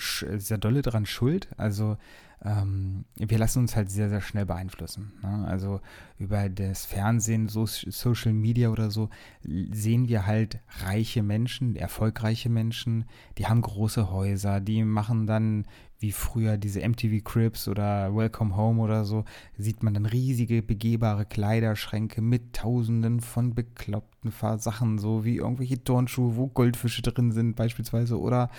sehr 0.00 0.58
dolle 0.58 0.82
dran 0.82 1.06
schuld. 1.06 1.48
Also 1.56 1.96
ähm, 2.42 3.04
wir 3.16 3.38
lassen 3.38 3.60
uns 3.60 3.76
halt 3.76 3.90
sehr, 3.90 4.08
sehr 4.08 4.22
schnell 4.22 4.46
beeinflussen. 4.46 5.12
Ne? 5.22 5.46
Also 5.46 5.80
über 6.18 6.48
das 6.48 6.86
Fernsehen, 6.86 7.48
so 7.48 7.66
Social 7.66 8.32
Media 8.32 8.70
oder 8.70 8.90
so, 8.90 9.10
sehen 9.42 10.08
wir 10.08 10.26
halt 10.26 10.58
reiche 10.84 11.22
Menschen, 11.22 11.76
erfolgreiche 11.76 12.48
Menschen, 12.48 13.04
die 13.36 13.46
haben 13.46 13.60
große 13.60 14.10
Häuser, 14.10 14.60
die 14.60 14.84
machen 14.84 15.26
dann 15.26 15.66
wie 15.98 16.12
früher 16.12 16.56
diese 16.56 16.80
MTV 16.80 17.22
Cribs 17.22 17.68
oder 17.68 18.16
Welcome 18.16 18.56
Home 18.56 18.80
oder 18.80 19.04
so, 19.04 19.24
sieht 19.58 19.82
man 19.82 19.92
dann 19.92 20.06
riesige 20.06 20.62
begehbare 20.62 21.26
Kleiderschränke 21.26 22.22
mit 22.22 22.54
tausenden 22.54 23.20
von 23.20 23.54
bekloppten 23.54 24.32
Sachen, 24.58 24.98
so 24.98 25.26
wie 25.26 25.36
irgendwelche 25.36 25.84
Turnschuhe, 25.84 26.36
wo 26.36 26.46
Goldfische 26.46 27.02
drin 27.02 27.32
sind 27.32 27.54
beispielsweise 27.54 28.18
oder 28.18 28.50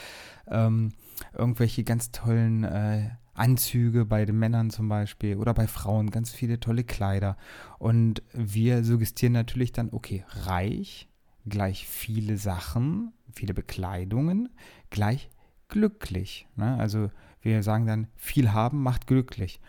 ähm, 0.48 0.90
irgendwelche 1.34 1.84
ganz 1.84 2.12
tollen 2.12 2.64
äh, 2.64 3.10
Anzüge 3.34 4.06
bei 4.06 4.26
den 4.26 4.38
Männern 4.38 4.70
zum 4.70 4.90
Beispiel 4.90 5.38
oder 5.38 5.54
bei 5.54 5.68
Frauen, 5.68 6.12
ganz 6.12 6.32
viele 6.32 6.60
tolle 6.60 6.84
Kleider. 6.84 7.38
Und 7.80 8.22
wir 8.34 8.84
suggestieren 8.84 9.34
natürlich 9.34 9.72
dann, 9.72 9.90
okay, 9.92 10.26
reich 10.46 11.08
gleich 11.48 11.88
viele 11.88 12.38
Sachen, 12.38 13.14
viele 13.34 13.54
Bekleidungen, 13.54 14.50
gleich 14.90 15.30
glücklich. 15.70 16.48
Ne? 16.56 16.78
Also 16.78 17.10
wir 17.42 17.64
sagen 17.64 17.88
dann, 17.88 18.08
viel 18.16 18.52
haben 18.52 18.84
macht 18.84 19.08
glücklich. 19.08 19.60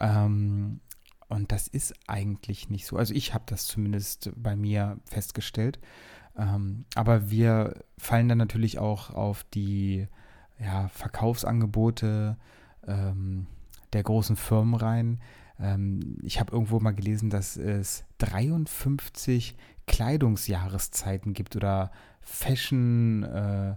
Ähm, 0.00 0.80
und 1.28 1.52
das 1.52 1.68
ist 1.68 1.94
eigentlich 2.06 2.70
nicht 2.70 2.86
so. 2.86 2.96
Also 2.96 3.14
ich 3.14 3.34
habe 3.34 3.44
das 3.46 3.66
zumindest 3.66 4.32
bei 4.36 4.56
mir 4.56 4.98
festgestellt. 5.04 5.78
Ähm, 6.36 6.84
aber 6.94 7.30
wir 7.30 7.84
fallen 7.96 8.28
dann 8.28 8.38
natürlich 8.38 8.78
auch 8.78 9.10
auf 9.10 9.44
die 9.54 10.08
ja, 10.58 10.88
Verkaufsangebote 10.88 12.36
ähm, 12.86 13.46
der 13.92 14.02
großen 14.02 14.36
Firmen 14.36 14.74
rein. 14.74 15.20
Ähm, 15.58 16.18
ich 16.22 16.40
habe 16.40 16.52
irgendwo 16.52 16.80
mal 16.80 16.94
gelesen, 16.94 17.30
dass 17.30 17.56
es 17.56 18.04
53 18.18 19.56
Kleidungsjahreszeiten 19.86 21.34
gibt 21.34 21.56
oder 21.56 21.90
Fashion 22.20 23.22
äh, 23.22 23.74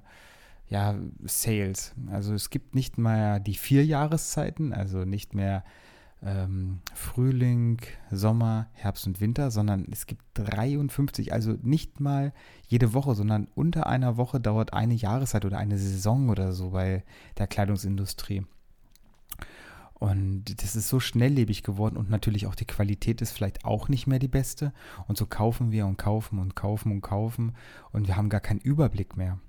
ja, 0.70 0.96
Sales. 1.24 1.94
Also 2.12 2.34
es 2.34 2.50
gibt 2.50 2.76
nicht 2.76 2.98
mehr 2.98 3.40
die 3.40 3.56
vier 3.56 3.86
Jahreszeiten, 3.86 4.74
also 4.74 5.06
nicht 5.06 5.34
mehr 5.34 5.64
ähm, 6.24 6.80
Frühling, 6.94 7.80
Sommer, 8.12 8.68
Herbst 8.74 9.06
und 9.08 9.22
Winter, 9.22 9.52
sondern 9.52 9.86
es 9.92 10.08
gibt 10.08 10.24
53, 10.34 11.34
also 11.34 11.56
nicht 11.62 12.00
mal 12.00 12.34
jede 12.68 12.94
Woche, 12.94 13.16
sondern 13.16 13.48
unter 13.56 13.88
einer 13.88 14.18
Woche 14.18 14.40
dauert 14.40 14.74
eine 14.74 14.94
Jahreszeit 14.94 15.46
oder 15.46 15.58
eine 15.58 15.78
Saison 15.78 16.30
oder 16.30 16.54
so 16.54 16.72
bei 16.72 17.04
der 17.38 17.48
Kleidungsindustrie. 17.48 18.46
Und 20.00 20.62
das 20.62 20.76
ist 20.76 20.90
so 20.90 21.00
schnelllebig 21.00 21.64
geworden 21.64 21.98
und 21.98 22.10
natürlich 22.10 22.46
auch 22.46 22.54
die 22.54 22.66
Qualität 22.66 23.20
ist 23.22 23.32
vielleicht 23.32 23.66
auch 23.66 23.90
nicht 23.90 24.06
mehr 24.06 24.20
die 24.20 24.28
beste. 24.28 24.72
Und 25.08 25.18
so 25.18 25.26
kaufen 25.26 25.72
wir 25.72 25.88
und 25.88 25.98
kaufen 25.98 26.38
und 26.38 26.56
kaufen 26.56 26.92
und 26.92 27.02
kaufen 27.02 27.56
und 27.92 28.08
wir 28.08 28.16
haben 28.16 28.30
gar 28.30 28.42
keinen 28.42 28.60
Überblick 28.60 29.18
mehr. 29.18 29.40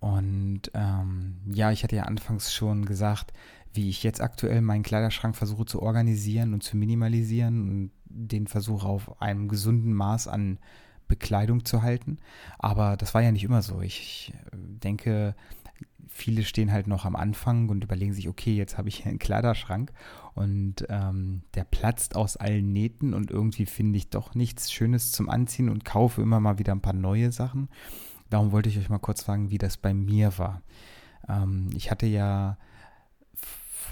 Und 0.00 0.62
ähm, 0.72 1.36
ja, 1.52 1.70
ich 1.70 1.84
hatte 1.84 1.96
ja 1.96 2.04
anfangs 2.04 2.54
schon 2.54 2.86
gesagt, 2.86 3.34
wie 3.72 3.88
ich 3.88 4.02
jetzt 4.02 4.20
aktuell 4.20 4.60
meinen 4.60 4.82
Kleiderschrank 4.82 5.36
versuche 5.36 5.64
zu 5.64 5.80
organisieren 5.82 6.54
und 6.54 6.62
zu 6.62 6.76
minimalisieren 6.76 7.68
und 7.68 7.90
den 8.04 8.46
versuche 8.46 8.86
auf 8.86 9.20
einem 9.22 9.48
gesunden 9.48 9.92
Maß 9.92 10.28
an 10.28 10.58
Bekleidung 11.06 11.64
zu 11.64 11.82
halten. 11.82 12.18
Aber 12.58 12.96
das 12.96 13.14
war 13.14 13.22
ja 13.22 13.32
nicht 13.32 13.44
immer 13.44 13.62
so. 13.62 13.80
Ich 13.80 14.32
denke, 14.52 15.34
viele 16.08 16.44
stehen 16.44 16.72
halt 16.72 16.86
noch 16.86 17.04
am 17.04 17.16
Anfang 17.16 17.68
und 17.68 17.84
überlegen 17.84 18.12
sich, 18.12 18.28
okay, 18.28 18.54
jetzt 18.54 18.76
habe 18.76 18.88
ich 18.88 18.96
hier 18.96 19.06
einen 19.06 19.18
Kleiderschrank 19.18 19.92
und 20.34 20.86
ähm, 20.88 21.42
der 21.54 21.64
platzt 21.64 22.16
aus 22.16 22.36
allen 22.36 22.72
Nähten 22.72 23.14
und 23.14 23.30
irgendwie 23.30 23.66
finde 23.66 23.96
ich 23.96 24.10
doch 24.10 24.34
nichts 24.34 24.72
Schönes 24.72 25.12
zum 25.12 25.28
Anziehen 25.28 25.68
und 25.68 25.84
kaufe 25.84 26.22
immer 26.22 26.40
mal 26.40 26.58
wieder 26.58 26.72
ein 26.72 26.82
paar 26.82 26.92
neue 26.92 27.32
Sachen. 27.32 27.68
Darum 28.28 28.52
wollte 28.52 28.68
ich 28.68 28.78
euch 28.78 28.88
mal 28.88 28.98
kurz 28.98 29.22
fragen, 29.22 29.50
wie 29.50 29.58
das 29.58 29.76
bei 29.76 29.94
mir 29.94 30.36
war. 30.38 30.62
Ähm, 31.28 31.70
ich 31.74 31.90
hatte 31.90 32.06
ja 32.06 32.58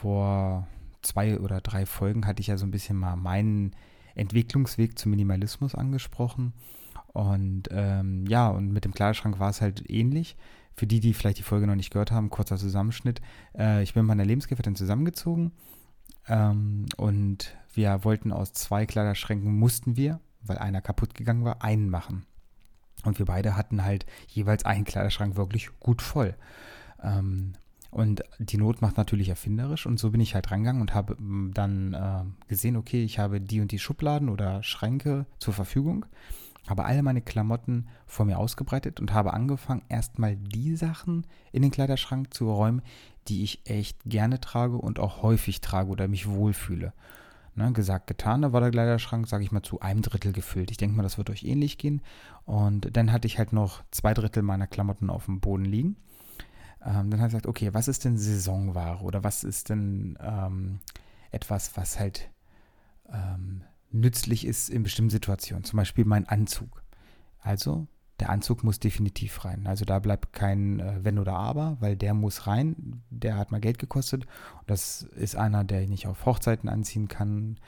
vor 0.01 0.67
zwei 1.03 1.39
oder 1.39 1.61
drei 1.61 1.87
Folgen 1.87 2.27
hatte 2.27 2.41
ich 2.41 2.49
ja 2.49 2.57
so 2.57 2.67
ein 2.67 2.71
bisschen 2.71 2.97
mal 2.97 3.17
meinen 3.17 3.75
Entwicklungsweg 4.15 4.99
zum 4.99 5.11
Minimalismus 5.11 5.75
angesprochen. 5.75 6.53
Und 7.09 7.69
ähm, 7.71 8.27
ja, 8.27 8.49
und 8.49 8.73
mit 8.73 8.85
dem 8.85 8.93
Kleiderschrank 8.93 9.39
war 9.39 9.51
es 9.51 9.61
halt 9.61 9.89
ähnlich. 9.89 10.37
Für 10.75 10.87
die, 10.87 11.01
die 11.01 11.15
vielleicht 11.15 11.39
die 11.39 11.43
Folge 11.43 11.67
noch 11.67 11.75
nicht 11.75 11.91
gehört 11.91 12.13
haben, 12.13 12.31
kurzer 12.31 12.57
Zusammenschnitt. 12.57 13.21
Äh, 13.57 13.83
ich 13.83 13.95
bin 13.95 14.05
mit 14.05 14.09
meiner 14.09 14.25
Lebensgefährtin 14.25 14.77
zusammengezogen 14.77 15.53
ähm, 16.29 16.87
und 16.97 17.57
wir 17.75 18.05
wollten 18.05 18.33
aus 18.33 18.53
zwei 18.53 18.87
Kleiderschränken, 18.87 19.53
mussten 19.53 19.97
wir, 19.97 20.21
weil 20.43 20.59
einer 20.59 20.81
kaputt 20.81 21.15
gegangen 21.15 21.45
war, 21.45 21.63
einen 21.63 21.91
machen. 21.91 22.27
Und 23.05 23.19
wir 23.19 23.27
beide 23.27 23.57
hatten 23.57 23.85
halt 23.85 24.07
jeweils 24.29 24.65
einen 24.65 24.85
Kleiderschrank 24.85 25.37
wirklich 25.37 25.71
gut 25.81 26.03
voll. 26.03 26.35
Ähm, 27.03 27.55
und 27.91 28.23
die 28.39 28.59
Not 28.59 28.83
macht 28.83 28.97
natürlich 28.97 29.31
erfinderisch 29.31 29.87
und 29.87 29.99
so 29.99 30.11
bin 30.11 30.21
ich 30.21 30.35
halt 30.35 30.51
rangegangen 30.51 30.83
und 30.83 30.95
habe 30.95 31.15
mm, 31.21 31.53
dann 31.55 31.95
äh, 31.95 32.49
gesehen, 32.49 32.77
okay, 32.77 33.03
ich 33.03 33.19
habe 33.19 33.41
die 33.41 33.61
und 33.61 33.73
die 33.73 33.79
Schubladen 33.79 34.29
oder 34.29 34.63
Schränke 34.63 35.27
zur 35.39 35.55
Verfügung, 35.55 36.05
habe 36.69 36.85
alle 36.85 37.03
meine 37.03 37.23
Klamotten 37.23 37.89
vor 38.07 38.27
mir 38.27 38.39
ausgebreitet 38.39 39.01
und 39.01 39.15
habe 39.15 39.33
angefangen, 39.33 39.83
erstmal 39.89 40.37
die 40.37 40.77
Sachen 40.77 41.27
in 41.51 41.63
den 41.63 41.71
Kleiderschrank 41.71 42.35
zu 42.35 42.53
räumen, 42.53 42.83
die 43.29 43.43
ich 43.43 43.63
echt 43.65 43.99
gerne 44.05 44.41
trage 44.41 44.77
und 44.77 44.99
auch 44.99 45.23
häufig 45.23 45.61
trage 45.61 45.91
oder 45.91 46.09
mich 46.09 46.29
wohlfühle. 46.29 46.93
Ne, 47.55 47.73
gesagt, 47.73 48.07
getan, 48.07 48.43
da 48.43 48.53
war 48.53 48.61
der 48.61 48.71
Kleiderschrank, 48.71 49.27
sage 49.27 49.43
ich 49.43 49.51
mal, 49.51 49.63
zu 49.63 49.81
einem 49.81 50.03
Drittel 50.03 50.33
gefüllt. 50.33 50.71
Ich 50.71 50.77
denke 50.77 50.95
mal, 50.95 51.03
das 51.03 51.19
wird 51.19 51.29
euch 51.29 51.43
ähnlich 51.43 51.77
gehen. 51.77 52.03
Und 52.45 52.97
dann 52.97 53.11
hatte 53.11 53.27
ich 53.27 53.37
halt 53.39 53.53
noch 53.53 53.83
zwei 53.91 54.15
Drittel 54.15 54.45
meiner 54.45 54.69
Klamotten 54.69 55.11
auf 55.11 55.25
dem 55.25 55.41
Boden 55.41 55.65
liegen. 55.65 55.97
Ähm, 56.85 57.11
dann 57.11 57.21
habe 57.21 57.29
ich 57.29 57.33
gesagt, 57.33 57.47
okay, 57.47 57.75
was 57.75 57.89
ist 57.89 58.05
denn 58.05 58.17
Saisonware 58.17 59.03
oder 59.03 59.25
was 59.25 59.45
ist 59.45 59.69
denn 59.69 60.19
ähm, 60.21 60.81
etwas, 61.31 61.77
was 61.77 61.99
halt 61.99 62.31
ähm, 63.13 63.63
nützlich 63.91 64.47
ist 64.47 64.71
in 64.71 64.83
bestimmten 64.83 65.11
Situationen? 65.11 65.65
Zum 65.65 65.77
Beispiel 65.77 66.05
mein 66.05 66.29
Anzug. 66.29 66.83
Also 67.41 67.87
der 68.21 68.31
Anzug 68.31 68.65
muss 68.65 68.81
definitiv 68.81 69.45
rein. 69.45 69.67
Also 69.67 69.85
da 69.85 69.99
bleibt 70.01 70.33
kein 70.33 70.81
äh, 70.81 70.99
Wenn 71.03 71.19
oder 71.19 71.35
Aber, 71.35 71.77
weil 71.81 71.97
der 71.97 72.15
muss 72.15 72.47
rein. 72.47 73.03
Der 73.11 73.37
hat 73.37 73.53
mal 73.53 73.61
Geld 73.61 73.79
gekostet. 73.79 74.25
Und 74.61 74.71
das 74.71 75.03
ist 75.03 75.37
einer, 75.37 75.65
der 75.65 75.83
ich 75.83 75.89
nicht 75.89 76.07
auf 76.07 76.27
Hochzeiten 76.27 76.69
anziehen 76.69 77.09
kann, 77.09 77.59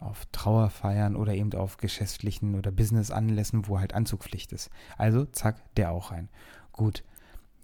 auf 0.00 0.26
Trauerfeiern 0.32 1.16
oder 1.16 1.34
eben 1.34 1.52
auf 1.54 1.76
geschäftlichen 1.76 2.54
oder 2.54 2.70
Business-Anlässen, 2.70 3.68
wo 3.68 3.80
halt 3.80 3.94
Anzugpflicht 3.94 4.52
ist. 4.52 4.70
Also 4.96 5.24
zack, 5.26 5.74
der 5.74 5.90
auch 5.90 6.10
rein. 6.10 6.28
Gut, 6.72 7.04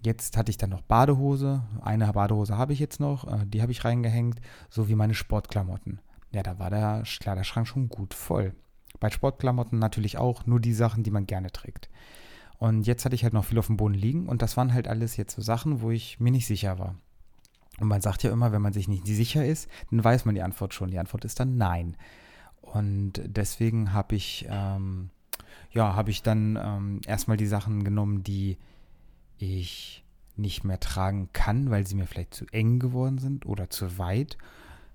Jetzt 0.05 0.37
hatte 0.37 0.51
ich 0.51 0.59
dann 0.59 0.71
noch 0.71 0.83
Badehose. 0.83 1.63
Eine 1.81 2.13
Badehose 2.13 2.59
habe 2.59 2.75
ich 2.75 2.79
jetzt 2.79 3.01
noch. 3.01 3.27
Äh, 3.27 3.47
die 3.47 3.63
habe 3.63 3.73
ich 3.73 3.85
reingehängt. 3.85 4.41
So 4.69 4.89
wie 4.89 4.95
meine 4.95 5.15
Sportklamotten. 5.15 6.01
Ja, 6.31 6.43
da 6.43 6.59
war 6.59 6.69
der 6.69 7.05
Kleiderschrank 7.05 7.67
schon 7.67 7.89
gut 7.89 8.13
voll. 8.13 8.55
Bei 9.01 9.11
Sportklamotten 9.11 9.79
natürlich 9.79 10.19
auch 10.19 10.47
nur 10.47 10.61
die 10.61 10.75
Sachen, 10.75 11.03
die 11.05 11.11
man 11.11 11.27
gerne 11.27 11.51
trägt. 11.51 11.89
Und 12.59 12.87
jetzt 12.87 13.05
hatte 13.05 13.15
ich 13.15 13.25
halt 13.25 13.33
noch 13.33 13.45
viel 13.45 13.59
auf 13.59 13.67
dem 13.67 13.77
Boden 13.77 13.95
liegen. 13.95 14.29
Und 14.29 14.43
das 14.43 14.57
waren 14.57 14.75
halt 14.75 14.89
alles 14.89 15.17
jetzt 15.17 15.35
so 15.35 15.43
Sachen, 15.43 15.81
wo 15.81 15.91
ich 15.91 16.21
mir 16.21 16.31
nicht 16.31 16.47
sicher 16.47 16.79
war. 16.79 16.97
Und 17.81 17.89
man 17.89 18.01
sagt 18.01 18.23
ja 18.23 18.31
immer, 18.31 18.53
wenn 18.53 18.63
man 18.63 18.73
sich 18.73 18.89
nicht 18.89 19.07
sicher 19.07 19.45
ist, 19.45 19.69
dann 19.91 20.05
weiß 20.05 20.27
man 20.27 20.35
die 20.35 20.43
Antwort 20.43 20.75
schon. 20.75 20.91
Die 20.91 20.99
Antwort 20.99 21.25
ist 21.25 21.41
dann 21.41 21.57
nein. 21.57 21.97
Und 22.61 23.21
deswegen 23.25 23.93
habe 23.93 24.15
ich, 24.15 24.47
ähm, 24.49 25.11
ja, 25.73 25.95
habe 25.95 26.11
ich 26.11 26.23
dann 26.23 26.57
ähm, 26.63 27.01
erstmal 27.07 27.37
die 27.37 27.47
Sachen 27.47 27.85
genommen, 27.85 28.23
die 28.23 28.59
ich 29.39 30.05
nicht 30.37 30.65
mehr 30.65 30.81
tragen 30.81 31.31
kann, 31.33 31.71
weil 31.71 31.87
sie 31.87 31.95
mir 31.95 32.07
vielleicht 32.07 32.35
zu 32.35 32.47
eng 32.47 32.79
geworden 32.79 33.19
sind 33.19 33.47
oder 33.47 33.71
zu 33.71 33.99
weit. 33.99 34.37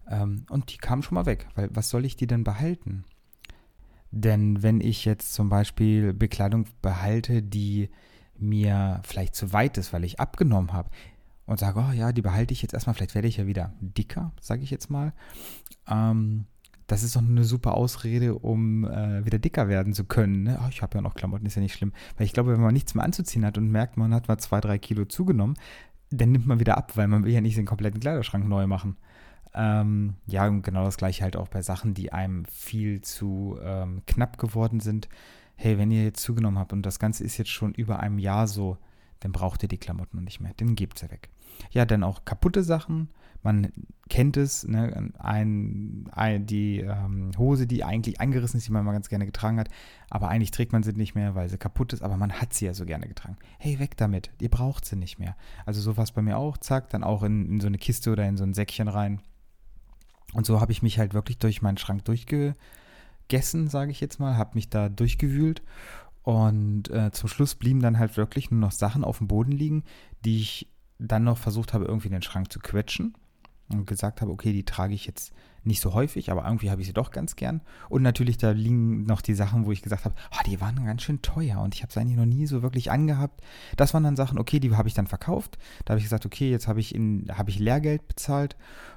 Ähm, 0.10 0.46
und 0.50 0.72
die 0.74 0.78
kamen 0.78 1.04
schon 1.04 1.16
mal 1.16 1.26
weg, 1.26 1.48
weil 1.56 1.70
was 1.74 1.90
soll 1.90 2.06
ich 2.06 2.16
die 2.16 2.28
denn 2.28 2.44
behalten? 2.44 3.06
Denn 4.12 4.64
wenn 4.64 4.82
ich 4.82 5.06
jetzt 5.06 5.34
zum 5.34 5.50
Beispiel 5.50 6.14
Bekleidung 6.14 6.66
behalte, 6.82 7.44
die 7.44 7.90
mir 8.36 9.02
vielleicht 9.04 9.36
zu 9.36 9.54
weit 9.54 9.78
ist, 9.78 9.94
weil 9.94 10.04
ich 10.04 10.20
abgenommen 10.20 10.74
habe 10.74 10.90
und 11.46 11.60
sage, 11.60 11.80
oh 11.80 11.92
ja, 11.92 12.12
die 12.12 12.22
behalte 12.22 12.54
ich 12.54 12.62
jetzt 12.62 12.74
erstmal, 12.74 12.96
vielleicht 12.96 13.16
werde 13.16 13.28
ich 13.28 13.38
ja 13.38 13.46
wieder 13.46 13.74
dicker, 13.82 14.32
sage 14.42 14.64
ich 14.64 14.72
jetzt 14.72 14.90
mal, 14.90 15.14
ähm, 15.88 16.46
das 16.90 17.04
ist 17.04 17.16
doch 17.16 17.22
eine 17.22 17.44
super 17.44 17.76
Ausrede, 17.76 18.34
um 18.34 18.84
äh, 18.84 19.24
wieder 19.24 19.38
dicker 19.38 19.68
werden 19.68 19.94
zu 19.94 20.06
können. 20.06 20.44
Ne? 20.44 20.60
Oh, 20.60 20.68
ich 20.70 20.82
habe 20.82 20.98
ja 20.98 21.02
noch 21.02 21.14
Klamotten, 21.14 21.46
ist 21.46 21.56
ja 21.56 21.62
nicht 21.62 21.76
schlimm. 21.76 21.94
Weil 22.18 22.26
ich 22.26 22.34
glaube, 22.34 22.52
wenn 22.52 22.62
man 22.62 22.74
nichts 22.74 22.96
mehr 22.96 23.06
anzuziehen 23.06 23.46
hat 23.46 23.60
und 23.60 23.70
merkt, 23.70 23.96
man 23.96 24.12
hat 24.12 24.28
mal 24.28 24.40
zwei, 24.40 24.60
drei 24.60 24.80
Kilo 24.80 25.06
zugenommen, 25.06 25.56
dann 26.10 26.32
nimmt 26.32 26.48
man 26.48 26.60
wieder 26.60 26.78
ab, 26.78 26.98
weil 26.98 27.08
man 27.08 27.24
will 27.24 27.32
ja 27.32 27.42
nicht 27.42 27.58
den 27.58 27.68
kompletten 27.68 28.00
Kleiderschrank 28.00 28.48
neu 28.48 28.66
machen. 28.66 28.98
Ähm, 29.54 30.16
ja, 30.26 30.48
und 30.48 30.64
genau 30.64 30.84
das 30.84 30.98
gleiche 30.98 31.24
halt 31.24 31.36
auch 31.36 31.48
bei 31.48 31.62
Sachen, 31.62 31.94
die 31.94 32.12
einem 32.12 32.46
viel 32.46 33.02
zu 33.02 33.60
ähm, 33.64 34.02
knapp 34.08 34.40
geworden 34.40 34.80
sind. 34.80 35.10
Hey, 35.56 35.78
wenn 35.78 35.92
ihr 35.92 36.04
jetzt 36.04 36.24
zugenommen 36.24 36.58
habt 36.58 36.74
und 36.74 36.84
das 36.84 36.98
Ganze 36.98 37.24
ist 37.24 37.38
jetzt 37.38 37.52
schon 37.52 37.76
über 37.76 38.00
einem 38.00 38.18
Jahr 38.18 38.48
so, 38.48 38.78
dann 39.20 39.32
braucht 39.32 39.62
ihr 39.62 39.70
die 39.70 39.78
Klamotten 39.78 40.18
noch 40.18 40.24
nicht 40.24 40.40
mehr. 40.40 40.54
Dann 40.58 40.74
gebt 40.74 40.98
sie 40.98 41.12
weg. 41.12 41.30
Ja, 41.70 41.86
dann 41.86 42.04
auch 42.04 42.26
kaputte 42.26 42.64
Sachen 42.64 43.10
man 43.42 43.72
kennt 44.10 44.38
es, 44.38 44.68
ne, 44.68 45.12
ein, 45.20 46.10
ein, 46.12 46.46
die 46.46 46.80
ähm, 46.80 47.32
Hose, 47.38 47.68
die 47.68 47.84
eigentlich 47.84 48.20
eingerissen 48.20 48.58
ist, 48.58 48.68
die 48.68 48.72
man 48.72 48.84
mal 48.84 48.92
ganz 48.92 49.08
gerne 49.08 49.26
getragen 49.26 49.60
hat, 49.60 49.70
aber 50.10 50.30
eigentlich 50.30 50.52
trägt 50.52 50.74
man 50.74 50.84
sie 50.84 50.94
nicht 50.94 51.16
mehr, 51.16 51.36
weil 51.36 51.48
sie 51.48 51.58
kaputt 51.58 51.94
ist, 51.94 52.02
aber 52.02 52.18
man 52.18 52.34
hat 52.34 52.54
sie 52.54 52.66
ja 52.66 52.74
so 52.74 52.86
gerne 52.86 53.08
getragen. 53.08 53.38
Hey, 53.60 53.80
weg 53.80 53.96
damit, 53.98 54.32
ihr 54.42 54.50
braucht 54.50 54.86
sie 54.86 54.96
nicht 54.96 55.20
mehr. 55.20 55.36
Also 55.66 55.80
so 55.80 55.96
war 55.96 56.04
es 56.04 56.12
bei 56.12 56.22
mir 56.22 56.38
auch, 56.38 56.58
zack, 56.58 56.90
dann 56.90 57.04
auch 57.04 57.24
in, 57.24 57.46
in 57.46 57.62
so 57.62 57.68
eine 57.68 57.78
Kiste 57.78 58.12
oder 58.12 58.28
in 58.28 58.36
so 58.36 58.44
ein 58.44 58.54
Säckchen 58.54 58.88
rein. 58.88 59.22
Und 60.34 60.46
so 60.46 60.60
habe 60.60 60.72
ich 60.72 60.82
mich 60.82 61.00
halt 61.00 61.14
wirklich 61.14 61.38
durch 61.38 61.62
meinen 61.62 61.78
Schrank 61.78 62.06
durchgegessen, 62.06 63.68
sage 63.68 63.92
ich 63.92 64.02
jetzt 64.02 64.20
mal, 64.20 64.38
habe 64.38 64.56
mich 64.56 64.70
da 64.70 64.90
durchgewühlt 64.90 65.62
und 66.24 66.90
äh, 66.90 67.12
zum 67.12 67.30
Schluss 67.30 67.56
blieben 67.56 67.80
dann 67.80 67.98
halt 68.00 68.18
wirklich 68.18 68.52
nur 68.52 68.60
noch 68.60 68.72
Sachen 68.72 69.04
auf 69.04 69.20
dem 69.20 69.28
Boden 69.28 69.52
liegen, 69.52 69.84
die 70.26 70.42
ich 70.42 70.68
dann 71.00 71.24
noch 71.24 71.38
versucht 71.38 71.74
habe, 71.74 71.86
irgendwie 71.86 72.08
in 72.08 72.14
den 72.14 72.22
Schrank 72.22 72.52
zu 72.52 72.60
quetschen 72.60 73.16
und 73.72 73.86
gesagt 73.86 74.22
habe, 74.22 74.32
okay, 74.32 74.54
die 74.54 74.66
trage 74.66 74.94
ich 74.94 75.06
jetzt 75.06 75.34
nicht 75.64 75.82
so 75.82 75.94
häufig, 75.94 76.32
aber 76.32 76.46
irgendwie 76.46 76.72
habe 76.72 76.82
ich 76.82 76.88
sie 76.88 76.94
doch 76.94 77.12
ganz 77.12 77.36
gern. 77.36 77.62
Und 77.90 78.02
natürlich, 78.02 78.38
da 78.38 78.52
liegen 78.52 79.04
noch 79.04 79.22
die 79.22 79.34
Sachen, 79.34 79.66
wo 79.66 79.72
ich 79.72 79.82
gesagt 79.82 80.06
habe, 80.06 80.16
oh, 80.32 80.44
die 80.46 80.62
waren 80.62 80.84
ganz 80.86 81.04
schön 81.04 81.22
teuer 81.22 81.60
und 81.62 81.76
ich 81.76 81.84
habe 81.84 81.92
sie 81.92 82.00
eigentlich 82.00 82.18
noch 82.18 82.26
nie 82.26 82.48
so 82.48 82.62
wirklich 82.62 82.92
angehabt. 82.92 83.42
Das 83.76 83.94
waren 83.94 84.04
dann 84.04 84.16
Sachen, 84.16 84.40
okay, 84.40 84.60
die 84.60 84.76
habe 84.76 84.88
ich 84.88 84.94
dann 84.94 85.08
verkauft. 85.08 85.58
Da 85.86 85.92
habe 85.92 86.00
ich 86.00 86.06
gesagt, 86.06 86.26
okay, 86.26 86.50
jetzt 86.50 86.68
habe 86.68 86.80
ich, 86.80 86.96
in, 86.96 87.28
habe 87.38 87.50
ich 87.50 87.60
Lehrgeld 87.60 88.08
bezahlt. 88.08 88.56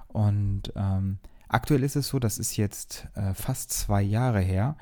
Und 0.09 0.73
ähm, 0.77 1.19
aktuell 1.49 1.83
ist 1.83 1.97
es 1.97 2.09
so, 2.09 2.19
das 2.19 2.39
ist 2.39 2.57
jetzt 2.57 3.09
äh, 3.15 3.35
fast 3.35 3.71
zwei 3.71 4.03
Jahre 4.03 4.41
her. 4.41 4.77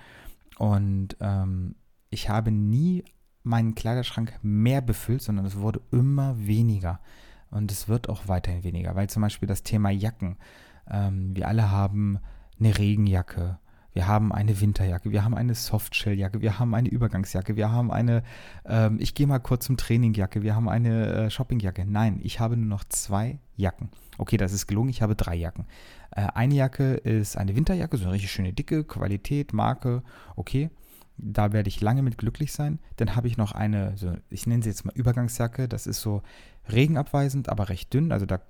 Und 0.58 1.16
ähm, 1.20 1.74
ich 2.10 2.28
habe 2.28 2.50
nie 2.50 3.04
meinen 3.42 3.74
Kleiderschrank 3.74 4.38
mehr 4.42 4.82
befüllt, 4.82 5.22
sondern 5.22 5.46
es 5.46 5.56
wurde 5.56 5.80
immer 5.90 6.36
weniger. 6.38 7.00
Und 7.50 7.72
es 7.72 7.88
wird 7.88 8.08
auch 8.08 8.28
weiterhin 8.28 8.64
weniger, 8.64 8.94
weil 8.94 9.08
zum 9.08 9.22
Beispiel 9.22 9.48
das 9.48 9.62
Thema 9.62 9.90
Jacken. 9.90 10.36
Ähm, 10.90 11.34
wir 11.34 11.48
alle 11.48 11.70
haben 11.70 12.18
eine 12.58 12.76
Regenjacke, 12.76 13.58
wir 13.92 14.06
haben 14.06 14.32
eine 14.32 14.60
Winterjacke, 14.60 15.10
wir 15.10 15.24
haben 15.24 15.34
eine 15.34 15.54
Softshelljacke, 15.54 16.40
wir 16.40 16.60
haben 16.60 16.74
eine 16.74 16.88
Übergangsjacke, 16.88 17.56
wir 17.56 17.72
haben 17.72 17.90
eine, 17.90 18.22
ähm, 18.64 18.98
ich 19.00 19.14
gehe 19.14 19.26
mal 19.26 19.40
kurz 19.40 19.66
zum 19.66 19.76
Trainingjacke, 19.76 20.42
wir 20.42 20.54
haben 20.54 20.68
eine 20.68 21.06
äh, 21.06 21.30
Shoppingjacke. 21.30 21.84
Nein, 21.86 22.20
ich 22.22 22.38
habe 22.38 22.56
nur 22.56 22.68
noch 22.68 22.84
zwei 22.84 23.40
Jacken. 23.56 23.88
Okay, 24.16 24.36
das 24.36 24.52
ist 24.52 24.68
gelungen, 24.68 24.90
ich 24.90 25.02
habe 25.02 25.16
drei 25.16 25.34
Jacken. 25.34 25.66
Äh, 26.12 26.28
eine 26.34 26.54
Jacke 26.54 26.94
ist 26.94 27.36
eine 27.36 27.56
Winterjacke, 27.56 27.96
so 27.96 28.04
eine 28.04 28.12
richtig 28.12 28.30
schöne 28.30 28.52
dicke, 28.52 28.84
Qualität, 28.84 29.52
Marke, 29.52 30.02
okay. 30.36 30.70
Da 31.22 31.52
werde 31.52 31.68
ich 31.68 31.80
lange 31.80 32.02
mit 32.02 32.18
glücklich 32.18 32.52
sein. 32.52 32.78
Dann 32.96 33.14
habe 33.14 33.28
ich 33.28 33.36
noch 33.36 33.52
eine, 33.52 33.96
so, 33.96 34.14
ich 34.30 34.46
nenne 34.46 34.62
sie 34.62 34.70
jetzt 34.70 34.84
mal 34.84 34.94
Übergangsjacke. 34.94 35.68
Das 35.68 35.86
ist 35.86 36.00
so 36.00 36.22
regenabweisend, 36.70 37.48
aber 37.48 37.68
recht 37.68 37.92
dünn. 37.92 38.12
Also 38.12 38.26
da, 38.26 38.40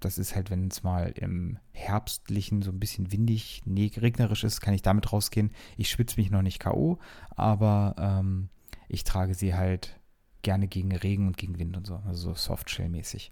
das 0.00 0.18
ist 0.18 0.34
halt, 0.34 0.50
wenn 0.50 0.68
es 0.68 0.82
mal 0.82 1.12
im 1.14 1.58
herbstlichen 1.72 2.62
so 2.62 2.70
ein 2.70 2.80
bisschen 2.80 3.12
windig, 3.12 3.62
regnerisch 3.66 4.44
ist, 4.44 4.60
kann 4.60 4.74
ich 4.74 4.82
damit 4.82 5.12
rausgehen. 5.12 5.50
Ich 5.76 5.90
schwitze 5.90 6.18
mich 6.18 6.30
noch 6.30 6.42
nicht 6.42 6.58
K.O., 6.58 6.98
aber 7.36 7.94
ähm, 7.98 8.48
ich 8.88 9.04
trage 9.04 9.34
sie 9.34 9.54
halt 9.54 10.00
gerne 10.42 10.68
gegen 10.68 10.94
Regen 10.94 11.26
und 11.26 11.36
gegen 11.36 11.58
Wind 11.58 11.76
und 11.76 11.86
so, 11.86 12.00
also 12.06 12.32
so 12.32 12.54
Softshell-mäßig. 12.54 13.30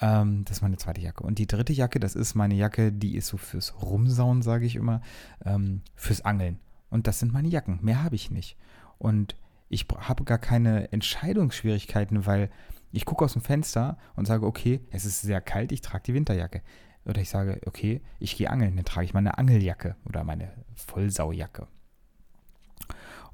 Ähm, 0.00 0.44
das 0.44 0.58
ist 0.58 0.62
meine 0.62 0.76
zweite 0.76 1.00
Jacke. 1.00 1.24
Und 1.24 1.38
die 1.38 1.46
dritte 1.46 1.72
Jacke, 1.72 2.00
das 2.00 2.14
ist 2.14 2.34
meine 2.34 2.54
Jacke, 2.54 2.92
die 2.92 3.16
ist 3.16 3.28
so 3.28 3.36
fürs 3.36 3.80
Rumsauen, 3.82 4.42
sage 4.42 4.66
ich 4.66 4.76
immer, 4.76 5.02
ähm, 5.44 5.82
fürs 5.94 6.24
Angeln. 6.24 6.58
Und 6.90 7.06
das 7.06 7.18
sind 7.18 7.32
meine 7.32 7.48
Jacken. 7.48 7.78
Mehr 7.82 8.02
habe 8.02 8.14
ich 8.14 8.30
nicht. 8.30 8.56
Und 8.98 9.36
ich 9.68 9.86
habe 9.98 10.24
gar 10.24 10.38
keine 10.38 10.92
Entscheidungsschwierigkeiten, 10.92 12.26
weil 12.26 12.50
ich 12.92 13.04
gucke 13.04 13.24
aus 13.24 13.34
dem 13.34 13.42
Fenster 13.42 13.98
und 14.16 14.26
sage, 14.26 14.46
okay, 14.46 14.80
es 14.90 15.04
ist 15.04 15.20
sehr 15.20 15.40
kalt, 15.40 15.72
ich 15.72 15.82
trage 15.82 16.04
die 16.04 16.14
Winterjacke. 16.14 16.62
Oder 17.04 17.20
ich 17.20 17.28
sage, 17.28 17.60
okay, 17.66 18.02
ich 18.18 18.36
gehe 18.36 18.50
angeln, 18.50 18.76
dann 18.76 18.84
trage 18.84 19.04
ich 19.04 19.14
meine 19.14 19.38
Angeljacke 19.38 19.96
oder 20.04 20.24
meine 20.24 20.52
Vollsaujacke. 20.74 21.66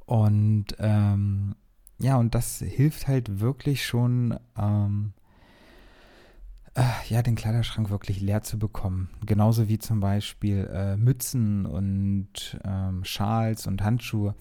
Und 0.06 0.66
ähm, 0.78 1.56
ja, 1.99 2.16
und 2.16 2.34
das 2.34 2.58
hilft 2.58 3.08
halt 3.08 3.40
wirklich 3.40 3.87
schon, 3.87 4.38
ähm, 4.58 5.12
äh, 5.16 5.24
ja, 7.14 7.23
den 7.23 7.37
Kleiderschrank 7.37 7.90
wirklich 7.90 8.21
leer 8.21 8.42
zu 8.42 8.59
bekommen. 8.59 9.09
Genauso 9.25 9.68
wie 9.68 9.78
zum 9.78 10.00
Beispiel 10.00 10.68
äh, 10.73 10.97
Mützen 10.97 11.64
und 11.64 12.59
ähm, 12.64 13.04
Schals 13.04 13.68
und 13.68 13.85
Handschuhe. 13.85 14.35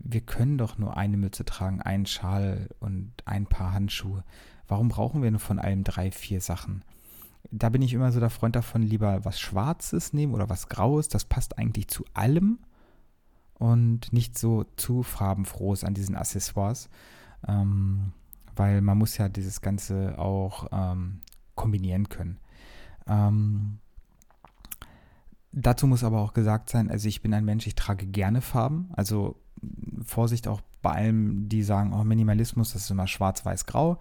Wir 0.00 0.20
können 0.20 0.58
doch 0.58 0.76
nur 0.76 0.96
eine 0.96 1.16
Mütze 1.16 1.44
tragen, 1.44 1.80
einen 1.80 2.06
Schal 2.06 2.68
und 2.80 3.12
ein 3.26 3.46
paar 3.46 3.72
Handschuhe. 3.72 4.24
Warum 4.66 4.88
brauchen 4.88 5.22
wir 5.22 5.30
nur 5.30 5.38
von 5.38 5.60
allem 5.60 5.84
drei, 5.84 6.10
vier 6.10 6.40
Sachen? 6.40 6.82
Da 7.52 7.68
bin 7.68 7.80
ich 7.80 7.94
immer 7.94 8.10
so 8.10 8.18
der 8.18 8.30
Freund 8.30 8.56
davon, 8.56 8.82
lieber 8.82 9.24
was 9.24 9.38
Schwarzes 9.38 10.12
nehmen 10.12 10.34
oder 10.34 10.50
was 10.50 10.68
Graues. 10.68 11.06
Das 11.06 11.24
passt 11.24 11.58
eigentlich 11.58 11.86
zu 11.86 12.04
allem 12.12 12.58
und 13.54 14.12
nicht 14.12 14.36
so 14.36 14.64
zu 14.74 15.04
farbenfrohes 15.04 15.84
an 15.84 15.94
diesen 15.94 16.16
Accessoires, 16.16 16.88
ähm, 17.46 18.12
weil 18.56 18.80
man 18.80 18.98
muss 18.98 19.16
ja 19.16 19.28
dieses 19.28 19.60
Ganze 19.60 20.18
auch 20.18 20.66
ähm, 20.72 21.20
kombinieren 21.54 22.08
können. 22.08 22.38
Ähm, 23.06 23.78
dazu 25.52 25.86
muss 25.86 26.04
aber 26.04 26.20
auch 26.20 26.32
gesagt 26.32 26.70
sein, 26.70 26.90
also 26.90 27.08
ich 27.08 27.22
bin 27.22 27.34
ein 27.34 27.44
Mensch, 27.44 27.66
ich 27.66 27.74
trage 27.74 28.06
gerne 28.06 28.40
Farben, 28.40 28.90
also 28.92 29.36
Vorsicht 30.04 30.48
auch 30.48 30.60
bei 30.84 30.92
allem, 30.92 31.48
die 31.48 31.62
sagen, 31.62 31.94
oh, 31.94 32.04
Minimalismus, 32.04 32.74
das 32.74 32.82
ist 32.82 32.90
immer 32.90 33.06
schwarz-weiß-grau. 33.06 33.98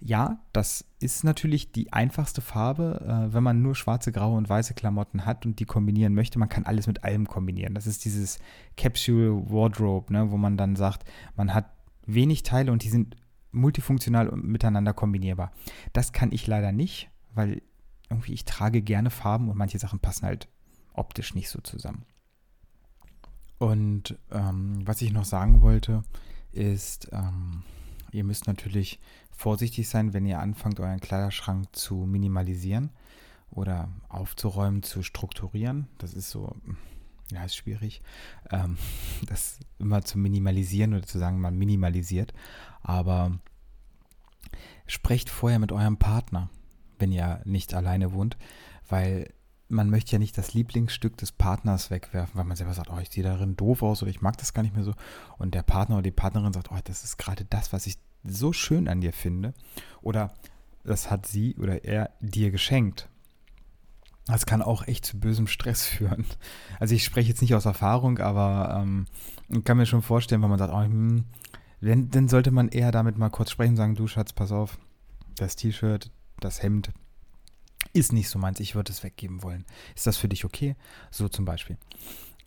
Ja, 0.00 0.38
das 0.52 0.84
ist 1.00 1.24
natürlich 1.24 1.72
die 1.72 1.94
einfachste 1.94 2.42
Farbe, 2.42 3.00
äh, 3.00 3.32
wenn 3.32 3.42
man 3.42 3.62
nur 3.62 3.74
schwarze, 3.74 4.12
graue 4.12 4.36
und 4.36 4.46
weiße 4.46 4.74
Klamotten 4.74 5.24
hat 5.24 5.46
und 5.46 5.58
die 5.58 5.64
kombinieren 5.64 6.14
möchte. 6.14 6.38
Man 6.38 6.50
kann 6.50 6.66
alles 6.66 6.86
mit 6.86 7.04
allem 7.04 7.26
kombinieren. 7.26 7.74
Das 7.74 7.86
ist 7.86 8.04
dieses 8.04 8.38
Capsule 8.76 9.50
Wardrobe, 9.50 10.12
ne, 10.12 10.30
wo 10.30 10.36
man 10.36 10.58
dann 10.58 10.76
sagt, 10.76 11.10
man 11.36 11.54
hat 11.54 11.70
wenig 12.04 12.42
Teile 12.42 12.70
und 12.70 12.84
die 12.84 12.90
sind 12.90 13.16
multifunktional 13.52 14.28
und 14.28 14.44
miteinander 14.44 14.92
kombinierbar. 14.92 15.52
Das 15.92 16.12
kann 16.12 16.32
ich 16.32 16.46
leider 16.46 16.72
nicht, 16.72 17.10
weil 17.34 17.62
irgendwie 18.10 18.32
ich 18.32 18.44
trage 18.44 18.82
gerne 18.82 19.10
Farben 19.10 19.48
und 19.48 19.56
manche 19.56 19.78
Sachen 19.78 19.98
passen 19.98 20.26
halt 20.26 20.48
optisch 20.92 21.34
nicht 21.34 21.48
so 21.48 21.60
zusammen. 21.60 22.04
Und 23.58 24.18
ähm, 24.30 24.86
was 24.86 25.02
ich 25.02 25.12
noch 25.12 25.24
sagen 25.24 25.62
wollte, 25.62 26.02
ist, 26.52 27.08
ähm, 27.12 27.62
ihr 28.12 28.24
müsst 28.24 28.46
natürlich 28.46 29.00
vorsichtig 29.30 29.88
sein, 29.88 30.12
wenn 30.12 30.26
ihr 30.26 30.40
anfangt, 30.40 30.80
euren 30.80 31.00
Kleiderschrank 31.00 31.74
zu 31.74 31.94
minimalisieren 32.06 32.90
oder 33.50 33.88
aufzuräumen, 34.08 34.82
zu 34.82 35.02
strukturieren. 35.02 35.88
Das 35.98 36.14
ist 36.14 36.30
so, 36.30 36.54
ja, 37.30 37.44
ist 37.44 37.56
schwierig, 37.56 38.02
ähm, 38.50 38.76
das 39.26 39.60
immer 39.78 40.02
zu 40.02 40.18
minimalisieren 40.18 40.94
oder 40.94 41.06
zu 41.06 41.18
sagen, 41.18 41.40
man 41.40 41.56
minimalisiert. 41.56 42.32
Aber 42.86 43.32
sprecht 44.86 45.28
vorher 45.28 45.58
mit 45.58 45.72
eurem 45.72 45.96
Partner, 45.96 46.50
wenn 47.00 47.10
ihr 47.10 47.40
nicht 47.44 47.74
alleine 47.74 48.12
wohnt, 48.12 48.36
weil 48.88 49.34
man 49.68 49.90
möchte 49.90 50.12
ja 50.12 50.20
nicht 50.20 50.38
das 50.38 50.54
Lieblingsstück 50.54 51.16
des 51.16 51.32
Partners 51.32 51.90
wegwerfen, 51.90 52.36
weil 52.36 52.44
man 52.44 52.56
selber 52.56 52.74
sagt, 52.74 52.88
oh, 52.88 52.98
ich 53.00 53.10
sehe 53.10 53.24
darin 53.24 53.56
doof 53.56 53.82
aus 53.82 54.02
oder 54.02 54.10
ich 54.10 54.20
mag 54.20 54.36
das 54.36 54.54
gar 54.54 54.62
nicht 54.62 54.76
mehr 54.76 54.84
so. 54.84 54.94
Und 55.36 55.56
der 55.56 55.64
Partner 55.64 55.96
oder 55.96 56.04
die 56.04 56.12
Partnerin 56.12 56.52
sagt, 56.52 56.70
oh, 56.70 56.78
das 56.84 57.02
ist 57.02 57.16
gerade 57.16 57.44
das, 57.44 57.72
was 57.72 57.88
ich 57.88 57.98
so 58.22 58.52
schön 58.52 58.86
an 58.86 59.00
dir 59.00 59.12
finde. 59.12 59.52
Oder 60.00 60.32
das 60.84 61.10
hat 61.10 61.26
sie 61.26 61.56
oder 61.56 61.84
er 61.84 62.10
dir 62.20 62.52
geschenkt. 62.52 63.08
Das 64.26 64.46
kann 64.46 64.62
auch 64.62 64.86
echt 64.86 65.04
zu 65.04 65.18
bösem 65.18 65.48
Stress 65.48 65.84
führen. 65.88 66.24
Also 66.78 66.94
ich 66.94 67.02
spreche 67.02 67.30
jetzt 67.30 67.42
nicht 67.42 67.56
aus 67.56 67.64
Erfahrung, 67.64 68.20
aber 68.20 68.80
ähm, 68.80 69.06
kann 69.64 69.76
mir 69.76 69.86
schon 69.86 70.02
vorstellen, 70.02 70.42
wenn 70.42 70.50
man 70.50 70.60
sagt, 70.60 70.72
oh, 70.72 70.80
hm, 70.80 71.24
dann, 71.80 72.10
dann 72.10 72.28
sollte 72.28 72.50
man 72.50 72.68
eher 72.68 72.92
damit 72.92 73.18
mal 73.18 73.30
kurz 73.30 73.50
sprechen 73.50 73.72
und 73.72 73.76
sagen, 73.76 73.94
du 73.94 74.06
Schatz, 74.06 74.32
pass 74.32 74.52
auf, 74.52 74.78
das 75.36 75.56
T-Shirt, 75.56 76.10
das 76.40 76.62
Hemd, 76.62 76.90
ist 77.92 78.12
nicht 78.12 78.28
so 78.28 78.38
meins, 78.38 78.60
ich 78.60 78.74
würde 78.74 78.92
es 78.92 79.02
weggeben 79.02 79.42
wollen. 79.42 79.64
Ist 79.94 80.06
das 80.06 80.16
für 80.16 80.28
dich 80.28 80.44
okay? 80.44 80.76
So 81.10 81.28
zum 81.28 81.44
Beispiel. 81.44 81.78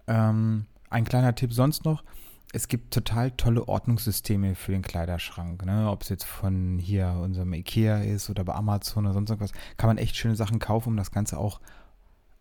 Ähm, 0.07 0.65
ein 0.89 1.05
kleiner 1.05 1.35
Tipp 1.35 1.53
sonst 1.53 1.85
noch. 1.85 2.03
Es 2.51 2.67
gibt 2.67 2.93
total 2.93 3.31
tolle 3.31 3.67
Ordnungssysteme 3.67 4.55
für 4.55 4.71
den 4.71 4.81
Kleiderschrank. 4.81 5.65
Ne? 5.65 5.89
Ob 5.89 6.01
es 6.01 6.09
jetzt 6.09 6.23
von 6.23 6.79
hier 6.79 7.19
unserem 7.21 7.53
Ikea 7.53 7.99
ist 7.99 8.29
oder 8.29 8.43
bei 8.43 8.55
Amazon 8.55 9.05
oder 9.05 9.13
sonst 9.13 9.29
irgendwas, 9.29 9.51
kann 9.77 9.87
man 9.87 9.99
echt 9.99 10.15
schöne 10.15 10.35
Sachen 10.35 10.57
kaufen, 10.57 10.89
um 10.89 10.97
das 10.97 11.11
Ganze 11.11 11.37
auch 11.37 11.59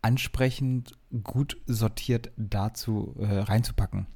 ansprechend 0.01 0.97
gut 1.23 1.57
sortiert 1.67 2.31
dazu 2.37 3.15
äh, 3.19 3.39
reinzupacken. 3.39 4.07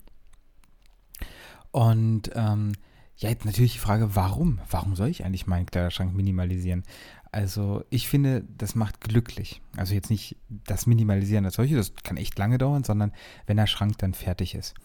Und 1.73 2.29
ähm, 2.35 2.73
ja, 3.17 3.29
jetzt 3.29 3.45
natürlich 3.45 3.73
die 3.73 3.79
Frage, 3.79 4.15
warum? 4.15 4.59
Warum 4.69 4.95
soll 4.95 5.07
ich 5.09 5.25
eigentlich 5.25 5.47
meinen 5.47 5.65
Kleiderschrank 5.65 6.13
minimalisieren? 6.13 6.83
Also 7.31 7.83
ich 7.89 8.07
finde, 8.07 8.45
das 8.57 8.75
macht 8.75 9.01
glücklich. 9.01 9.59
Also 9.75 9.95
jetzt 9.95 10.11
nicht 10.11 10.37
das 10.49 10.85
Minimalisieren 10.85 11.45
als 11.45 11.55
solche, 11.55 11.75
das 11.75 11.95
kann 12.03 12.17
echt 12.17 12.37
lange 12.37 12.59
dauern, 12.59 12.83
sondern 12.83 13.11
wenn 13.47 13.57
der 13.57 13.65
Schrank 13.65 13.97
dann 13.97 14.13
fertig 14.13 14.53
ist. 14.53 14.75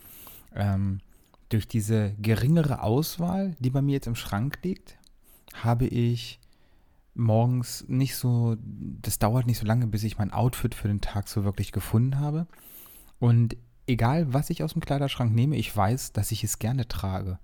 Ähm, 0.55 1.01
durch 1.51 1.68
diese 1.68 2.14
geringere 2.14 2.83
Auswahl, 2.83 3.55
die 3.59 3.70
bei 3.70 3.83
mir 3.83 3.92
jetzt 3.92 4.07
im 4.07 4.14
Schrank 4.14 4.59
liegt, 4.62 4.96
habe 5.53 5.87
ich 5.87 6.40
morgens 7.14 7.85
nicht 7.87 8.16
so, 8.16 8.57
das 8.62 9.18
dauert 9.18 9.46
nicht 9.46 9.59
so 9.59 9.66
lange, 9.66 9.88
bis 9.88 10.05
ich 10.05 10.16
mein 10.16 10.33
Outfit 10.33 10.74
für 10.74 10.88
den 10.88 11.03
Tag 11.03 11.29
so 11.29 11.44
wirklich 11.44 11.70
gefunden 11.70 12.18
habe. 12.18 12.46
Und 13.18 13.59
egal, 13.88 14.33
was 14.33 14.51
ich 14.51 14.62
aus 14.62 14.74
dem 14.74 14.83
Kleiderschrank 14.83 15.35
nehme, 15.35 15.57
ich 15.57 15.74
weiß, 15.74 16.12
dass 16.12 16.33
ich 16.33 16.44
es 16.44 16.59
gerne 16.59 16.87
trage. 16.88 17.38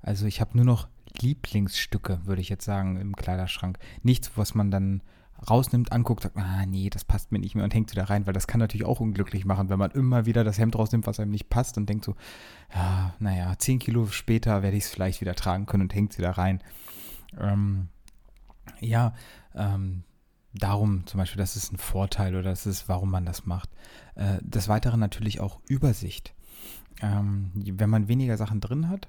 Also 0.00 0.26
ich 0.26 0.40
habe 0.40 0.56
nur 0.56 0.64
noch 0.64 0.88
Lieblingsstücke, 1.20 2.20
würde 2.24 2.42
ich 2.42 2.48
jetzt 2.48 2.64
sagen, 2.64 2.96
im 3.00 3.16
Kleiderschrank. 3.16 3.78
Nichts, 4.02 4.32
was 4.36 4.54
man 4.54 4.70
dann 4.70 5.02
rausnimmt, 5.48 5.92
anguckt, 5.92 6.24
sagt, 6.24 6.36
ah 6.36 6.66
nee, 6.66 6.90
das 6.90 7.04
passt 7.04 7.30
mir 7.30 7.38
nicht 7.38 7.54
mehr 7.54 7.64
und 7.64 7.72
hängt 7.72 7.92
wieder 7.92 8.10
rein, 8.10 8.26
weil 8.26 8.32
das 8.34 8.46
kann 8.46 8.58
natürlich 8.58 8.86
auch 8.86 9.00
unglücklich 9.00 9.44
machen, 9.44 9.68
wenn 9.68 9.78
man 9.78 9.92
immer 9.92 10.26
wieder 10.26 10.42
das 10.42 10.58
Hemd 10.58 10.76
rausnimmt, 10.76 11.06
was 11.06 11.20
einem 11.20 11.30
nicht 11.30 11.48
passt 11.48 11.78
und 11.78 11.88
denkt 11.88 12.04
so, 12.04 12.16
ja, 12.74 13.14
naja, 13.20 13.54
zehn 13.58 13.78
Kilo 13.78 14.06
später 14.06 14.62
werde 14.62 14.76
ich 14.76 14.84
es 14.84 14.90
vielleicht 14.90 15.20
wieder 15.20 15.34
tragen 15.34 15.66
können 15.66 15.84
und 15.84 15.94
hängt 15.94 16.18
wieder 16.18 16.30
rein. 16.30 16.60
Ähm, 17.38 17.88
ja, 18.80 19.14
ähm, 19.54 20.02
darum 20.54 21.06
zum 21.06 21.18
Beispiel, 21.18 21.38
das 21.38 21.56
ist 21.56 21.72
ein 21.72 21.78
Vorteil 21.78 22.34
oder 22.34 22.50
das 22.50 22.66
ist, 22.66 22.88
warum 22.88 23.10
man 23.10 23.24
das 23.24 23.46
macht. 23.46 23.70
Äh, 24.14 24.38
des 24.40 24.68
Weiteren 24.68 25.00
natürlich 25.00 25.40
auch 25.40 25.60
Übersicht. 25.68 26.34
Ähm, 27.00 27.52
wenn 27.54 27.90
man 27.90 28.08
weniger 28.08 28.36
Sachen 28.36 28.60
drin 28.60 28.88
hat, 28.88 29.08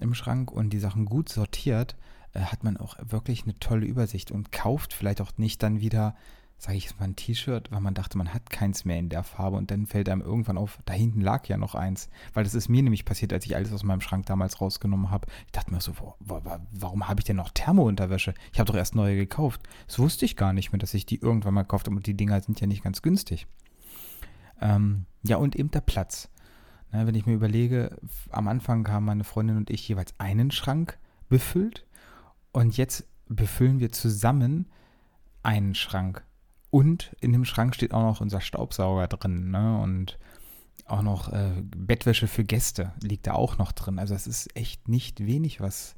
im 0.00 0.14
Schrank 0.14 0.50
und 0.50 0.70
die 0.70 0.78
Sachen 0.78 1.06
gut 1.06 1.28
sortiert, 1.28 1.96
äh, 2.32 2.40
hat 2.40 2.64
man 2.64 2.76
auch 2.76 2.96
wirklich 3.00 3.44
eine 3.44 3.58
tolle 3.58 3.86
Übersicht 3.86 4.30
und 4.30 4.52
kauft 4.52 4.92
vielleicht 4.92 5.20
auch 5.20 5.32
nicht 5.36 5.62
dann 5.62 5.80
wieder, 5.80 6.16
sage 6.58 6.76
ich 6.76 6.84
jetzt 6.84 6.98
mal, 6.98 7.06
ein 7.06 7.16
T-Shirt, 7.16 7.70
weil 7.70 7.80
man 7.80 7.94
dachte, 7.94 8.16
man 8.16 8.32
hat 8.32 8.48
keins 8.48 8.84
mehr 8.84 8.98
in 8.98 9.08
der 9.08 9.22
Farbe 9.22 9.56
und 9.56 9.70
dann 9.70 9.86
fällt 9.86 10.08
einem 10.08 10.22
irgendwann 10.22 10.56
auf, 10.56 10.78
da 10.86 10.94
hinten 10.94 11.20
lag 11.20 11.46
ja 11.46 11.56
noch 11.56 11.74
eins. 11.74 12.08
Weil 12.32 12.44
das 12.44 12.54
ist 12.54 12.68
mir 12.68 12.82
nämlich 12.82 13.04
passiert, 13.04 13.32
als 13.32 13.44
ich 13.44 13.54
alles 13.54 13.72
aus 13.72 13.82
meinem 13.82 14.00
Schrank 14.00 14.26
damals 14.26 14.60
rausgenommen 14.60 15.10
habe. 15.10 15.26
Ich 15.46 15.52
dachte 15.52 15.72
mir 15.72 15.80
so, 15.80 15.92
wo, 15.98 16.14
wo, 16.20 16.40
warum 16.72 17.08
habe 17.08 17.20
ich 17.20 17.24
denn 17.24 17.36
noch 17.36 17.50
Thermounterwäsche? 17.50 18.34
Ich 18.52 18.60
habe 18.60 18.70
doch 18.70 18.78
erst 18.78 18.94
neue 18.94 19.16
gekauft. 19.16 19.62
Das 19.86 19.98
wusste 19.98 20.24
ich 20.24 20.36
gar 20.36 20.52
nicht 20.52 20.72
mehr, 20.72 20.78
dass 20.78 20.94
ich 20.94 21.06
die 21.06 21.20
irgendwann 21.20 21.54
mal 21.54 21.62
gekauft 21.62 21.86
habe 21.86 21.96
und 21.96 22.06
die 22.06 22.16
Dinger 22.16 22.40
sind 22.40 22.60
ja 22.60 22.66
nicht 22.66 22.82
ganz 22.82 23.02
günstig. 23.02 23.46
Ähm, 24.60 25.06
ja, 25.22 25.36
und 25.36 25.56
eben 25.56 25.70
der 25.70 25.80
Platz. 25.80 26.30
Ja, 26.92 27.06
wenn 27.06 27.14
ich 27.14 27.26
mir 27.26 27.34
überlege, 27.34 27.98
am 28.30 28.48
Anfang 28.48 28.88
haben 28.88 29.04
meine 29.04 29.24
Freundin 29.24 29.56
und 29.56 29.70
ich 29.70 29.86
jeweils 29.88 30.14
einen 30.18 30.50
Schrank 30.50 30.98
befüllt 31.28 31.86
und 32.52 32.76
jetzt 32.76 33.04
befüllen 33.28 33.80
wir 33.80 33.90
zusammen 33.90 34.70
einen 35.42 35.74
Schrank. 35.74 36.24
Und 36.74 37.14
in 37.20 37.32
dem 37.32 37.44
Schrank 37.44 37.76
steht 37.76 37.94
auch 37.94 38.02
noch 38.02 38.20
unser 38.20 38.40
Staubsauger 38.40 39.06
drin, 39.06 39.52
ne? 39.52 39.80
Und 39.80 40.18
auch 40.86 41.02
noch 41.02 41.32
äh, 41.32 41.62
Bettwäsche 41.62 42.26
für 42.26 42.42
Gäste 42.42 42.92
liegt 43.00 43.28
da 43.28 43.34
auch 43.34 43.58
noch 43.58 43.70
drin. 43.70 44.00
Also 44.00 44.12
es 44.12 44.26
ist 44.26 44.56
echt 44.56 44.88
nicht 44.88 45.24
wenig, 45.24 45.60
was 45.60 45.94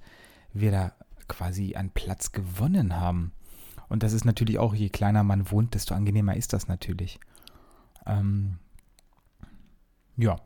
wir 0.52 0.72
da 0.72 0.92
quasi 1.28 1.76
an 1.76 1.88
Platz 1.88 2.30
gewonnen 2.30 3.00
haben. 3.00 3.32
Und 3.88 4.02
das 4.02 4.12
ist 4.12 4.26
natürlich 4.26 4.58
auch, 4.58 4.74
je 4.74 4.90
kleiner 4.90 5.24
man 5.24 5.50
wohnt, 5.50 5.72
desto 5.72 5.94
angenehmer 5.94 6.36
ist 6.36 6.52
das 6.52 6.68
natürlich. 6.68 7.20
Ähm, 8.04 8.58
ja. 10.18 10.36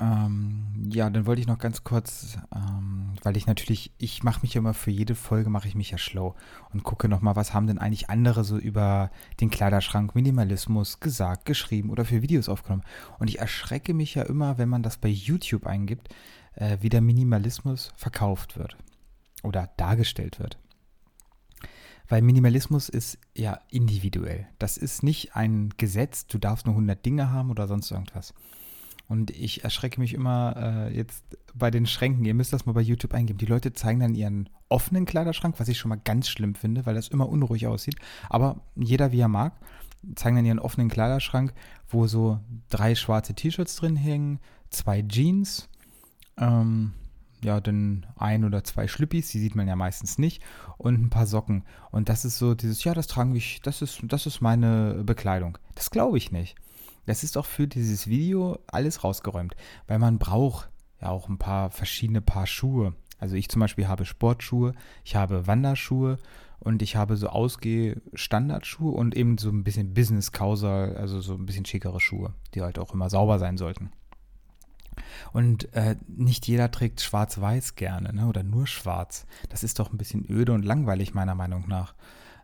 Ähm, 0.00 0.88
ja, 0.90 1.10
dann 1.10 1.26
wollte 1.26 1.40
ich 1.40 1.46
noch 1.46 1.58
ganz 1.58 1.84
kurz, 1.84 2.38
ähm, 2.52 2.95
weil 3.24 3.36
ich 3.36 3.46
natürlich, 3.46 3.92
ich 3.98 4.22
mache 4.22 4.42
mich 4.42 4.54
ja 4.54 4.60
immer 4.60 4.74
für 4.74 4.90
jede 4.90 5.14
Folge, 5.14 5.50
mache 5.50 5.68
ich 5.68 5.74
mich 5.74 5.90
ja 5.90 5.98
schlau 5.98 6.34
und 6.72 6.82
gucke 6.82 7.08
nochmal, 7.08 7.36
was 7.36 7.54
haben 7.54 7.66
denn 7.66 7.78
eigentlich 7.78 8.10
andere 8.10 8.44
so 8.44 8.58
über 8.58 9.10
den 9.40 9.50
Kleiderschrank, 9.50 10.14
Minimalismus 10.14 11.00
gesagt, 11.00 11.44
geschrieben 11.44 11.90
oder 11.90 12.04
für 12.04 12.22
Videos 12.22 12.48
aufgenommen. 12.48 12.84
Und 13.18 13.28
ich 13.28 13.38
erschrecke 13.38 13.94
mich 13.94 14.14
ja 14.14 14.22
immer, 14.22 14.58
wenn 14.58 14.68
man 14.68 14.82
das 14.82 14.96
bei 14.96 15.08
YouTube 15.08 15.66
eingibt, 15.66 16.08
äh, 16.54 16.78
wie 16.80 16.88
der 16.88 17.00
Minimalismus 17.00 17.92
verkauft 17.96 18.56
wird 18.56 18.76
oder 19.42 19.70
dargestellt 19.76 20.38
wird. 20.38 20.58
Weil 22.08 22.22
Minimalismus 22.22 22.88
ist 22.88 23.18
ja 23.34 23.58
individuell. 23.70 24.46
Das 24.58 24.76
ist 24.76 25.02
nicht 25.02 25.34
ein 25.34 25.70
Gesetz, 25.76 26.26
du 26.26 26.38
darfst 26.38 26.66
nur 26.66 26.74
100 26.74 27.04
Dinge 27.04 27.32
haben 27.32 27.50
oder 27.50 27.66
sonst 27.66 27.90
irgendwas. 27.90 28.32
Und 29.08 29.30
ich 29.30 29.62
erschrecke 29.62 30.00
mich 30.00 30.14
immer 30.14 30.54
äh, 30.56 30.96
jetzt 30.96 31.24
bei 31.54 31.70
den 31.70 31.86
Schränken. 31.86 32.24
Ihr 32.24 32.34
müsst 32.34 32.52
das 32.52 32.66
mal 32.66 32.72
bei 32.72 32.80
YouTube 32.80 33.14
eingeben. 33.14 33.38
Die 33.38 33.46
Leute 33.46 33.72
zeigen 33.72 34.00
dann 34.00 34.14
ihren 34.14 34.48
offenen 34.68 35.04
Kleiderschrank, 35.04 35.58
was 35.58 35.68
ich 35.68 35.78
schon 35.78 35.90
mal 35.90 36.00
ganz 36.02 36.28
schlimm 36.28 36.54
finde, 36.54 36.86
weil 36.86 36.94
das 36.94 37.08
immer 37.08 37.28
unruhig 37.28 37.66
aussieht. 37.66 37.96
Aber 38.28 38.60
jeder 38.74 39.12
wie 39.12 39.20
er 39.20 39.28
mag, 39.28 39.52
zeigen 40.16 40.36
dann 40.36 40.46
ihren 40.46 40.58
offenen 40.58 40.88
Kleiderschrank, 40.88 41.52
wo 41.88 42.06
so 42.06 42.40
drei 42.68 42.94
schwarze 42.94 43.34
T-Shirts 43.34 43.76
drin 43.76 43.96
hängen, 43.96 44.40
zwei 44.70 45.02
Jeans, 45.02 45.68
ähm, 46.36 46.92
ja, 47.42 47.60
dann 47.60 48.06
ein 48.16 48.44
oder 48.44 48.64
zwei 48.64 48.88
Schlüppis, 48.88 49.28
die 49.28 49.38
sieht 49.38 49.54
man 49.54 49.68
ja 49.68 49.76
meistens 49.76 50.18
nicht, 50.18 50.42
und 50.78 51.00
ein 51.00 51.10
paar 51.10 51.26
Socken. 51.26 51.64
Und 51.90 52.08
das 52.08 52.24
ist 52.24 52.38
so 52.38 52.54
dieses, 52.54 52.82
ja, 52.84 52.94
das 52.94 53.06
tragen 53.06 53.34
ich, 53.36 53.60
das 53.62 53.82
ist, 53.82 54.00
das 54.04 54.26
ist 54.26 54.40
meine 54.40 55.02
Bekleidung. 55.04 55.58
Das 55.74 55.90
glaube 55.90 56.18
ich 56.18 56.32
nicht. 56.32 56.56
Das 57.06 57.22
ist 57.24 57.38
auch 57.38 57.46
für 57.46 57.66
dieses 57.66 58.08
Video 58.08 58.58
alles 58.66 59.04
rausgeräumt, 59.04 59.56
weil 59.86 59.98
man 59.98 60.18
braucht 60.18 60.68
ja 61.00 61.08
auch 61.08 61.28
ein 61.28 61.38
paar 61.38 61.70
verschiedene 61.70 62.20
Paar 62.20 62.46
Schuhe. 62.46 62.94
Also 63.18 63.36
ich 63.36 63.48
zum 63.48 63.60
Beispiel 63.60 63.88
habe 63.88 64.04
Sportschuhe, 64.04 64.74
ich 65.04 65.16
habe 65.16 65.46
Wanderschuhe 65.46 66.18
und 66.58 66.82
ich 66.82 66.96
habe 66.96 67.16
so 67.16 67.28
Ausgeh-Standardschuhe 67.28 68.92
und 68.92 69.16
eben 69.16 69.38
so 69.38 69.48
ein 69.48 69.64
bisschen 69.64 69.94
Business-Causal, 69.94 70.96
also 70.96 71.20
so 71.20 71.34
ein 71.34 71.46
bisschen 71.46 71.64
schickere 71.64 72.00
Schuhe, 72.00 72.34
die 72.54 72.62
halt 72.62 72.78
auch 72.78 72.92
immer 72.92 73.08
sauber 73.08 73.38
sein 73.38 73.56
sollten. 73.56 73.90
Und 75.32 75.72
äh, 75.74 75.96
nicht 76.08 76.46
jeder 76.46 76.70
trägt 76.70 77.00
schwarz-weiß 77.00 77.74
gerne 77.74 78.14
ne? 78.14 78.26
oder 78.26 78.42
nur 78.42 78.66
schwarz. 78.66 79.26
Das 79.48 79.62
ist 79.62 79.78
doch 79.78 79.92
ein 79.92 79.98
bisschen 79.98 80.24
öde 80.28 80.52
und 80.52 80.64
langweilig 80.64 81.14
meiner 81.14 81.34
Meinung 81.34 81.68
nach. 81.68 81.94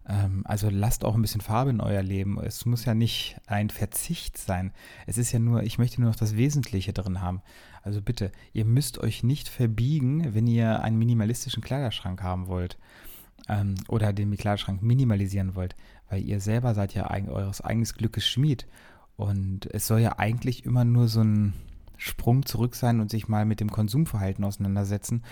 Ähm, 0.08 0.42
also 0.44 0.68
lasst 0.70 1.04
auch 1.04 1.14
ein 1.14 1.22
bisschen 1.22 1.40
Farbe 1.40 1.70
in 1.70 1.80
euer 1.80 2.02
Leben. 2.02 2.40
Es 2.40 2.66
muss 2.66 2.84
ja 2.84 2.94
nicht 2.94 3.40
ein 3.46 3.70
Verzicht 3.70 4.38
sein. 4.38 4.72
Es 5.06 5.18
ist 5.18 5.32
ja 5.32 5.38
nur, 5.38 5.62
ich 5.62 5.78
möchte 5.78 6.00
nur 6.00 6.10
noch 6.10 6.18
das 6.18 6.36
Wesentliche 6.36 6.92
drin 6.92 7.20
haben. 7.20 7.42
Also 7.82 8.00
bitte, 8.00 8.32
ihr 8.52 8.64
müsst 8.64 8.98
euch 8.98 9.22
nicht 9.22 9.48
verbiegen, 9.48 10.34
wenn 10.34 10.46
ihr 10.46 10.82
einen 10.82 10.98
minimalistischen 10.98 11.62
Kleiderschrank 11.62 12.22
haben 12.22 12.46
wollt. 12.46 12.78
Ähm, 13.48 13.74
oder 13.88 14.12
den 14.12 14.36
Kleiderschrank 14.36 14.82
minimalisieren 14.82 15.56
wollt, 15.56 15.74
weil 16.08 16.22
ihr 16.22 16.40
selber 16.40 16.74
seid 16.74 16.94
ja 16.94 17.10
eig 17.10 17.28
eures 17.28 17.60
eigenes 17.60 17.94
Glückes 17.94 18.26
Schmied. 18.26 18.66
Und 19.16 19.66
es 19.66 19.86
soll 19.86 20.00
ja 20.00 20.18
eigentlich 20.18 20.64
immer 20.64 20.84
nur 20.84 21.08
so 21.08 21.22
ein 21.22 21.52
Sprung 21.96 22.46
zurück 22.46 22.74
sein 22.74 23.00
und 23.00 23.10
sich 23.10 23.28
mal 23.28 23.44
mit 23.44 23.60
dem 23.60 23.70
Konsumverhalten 23.70 24.44
auseinandersetzen. 24.44 25.24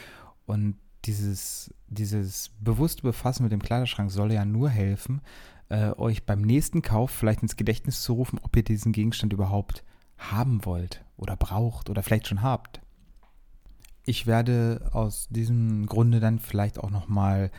Und 0.47 0.77
dieses, 1.05 1.73
dieses 1.89 2.51
bewusste 2.61 3.03
Befassen 3.03 3.43
mit 3.43 3.53
dem 3.53 3.63
Kleiderschrank 3.63 4.11
soll 4.11 4.33
ja 4.33 4.45
nur 4.45 4.69
helfen, 4.69 5.21
äh, 5.69 5.93
euch 5.97 6.25
beim 6.25 6.43
nächsten 6.43 6.83
Kauf 6.83 7.11
vielleicht 7.11 7.43
ins 7.43 7.57
Gedächtnis 7.57 8.03
zu 8.03 8.15
rufen, 8.15 8.39
ob 8.43 8.57
ihr 8.57 8.65
diesen 8.65 8.93
Gegenstand 8.93 9.33
überhaupt 9.33 9.85
haben 10.19 10.65
wollt 10.65 11.05
oder 11.17 11.37
braucht 11.37 11.89
oder 11.89 12.03
vielleicht 12.03 12.29
schon 12.29 12.43
habt. 12.43 12.81
Ich 14.05 14.27
werde 14.27 14.91
aus 14.93 15.29
diesem 15.29 15.87
Grunde 15.87 16.21
dann 16.21 16.39
vielleicht 16.39 16.79
auch 16.79 16.91
nochmal 16.91 17.51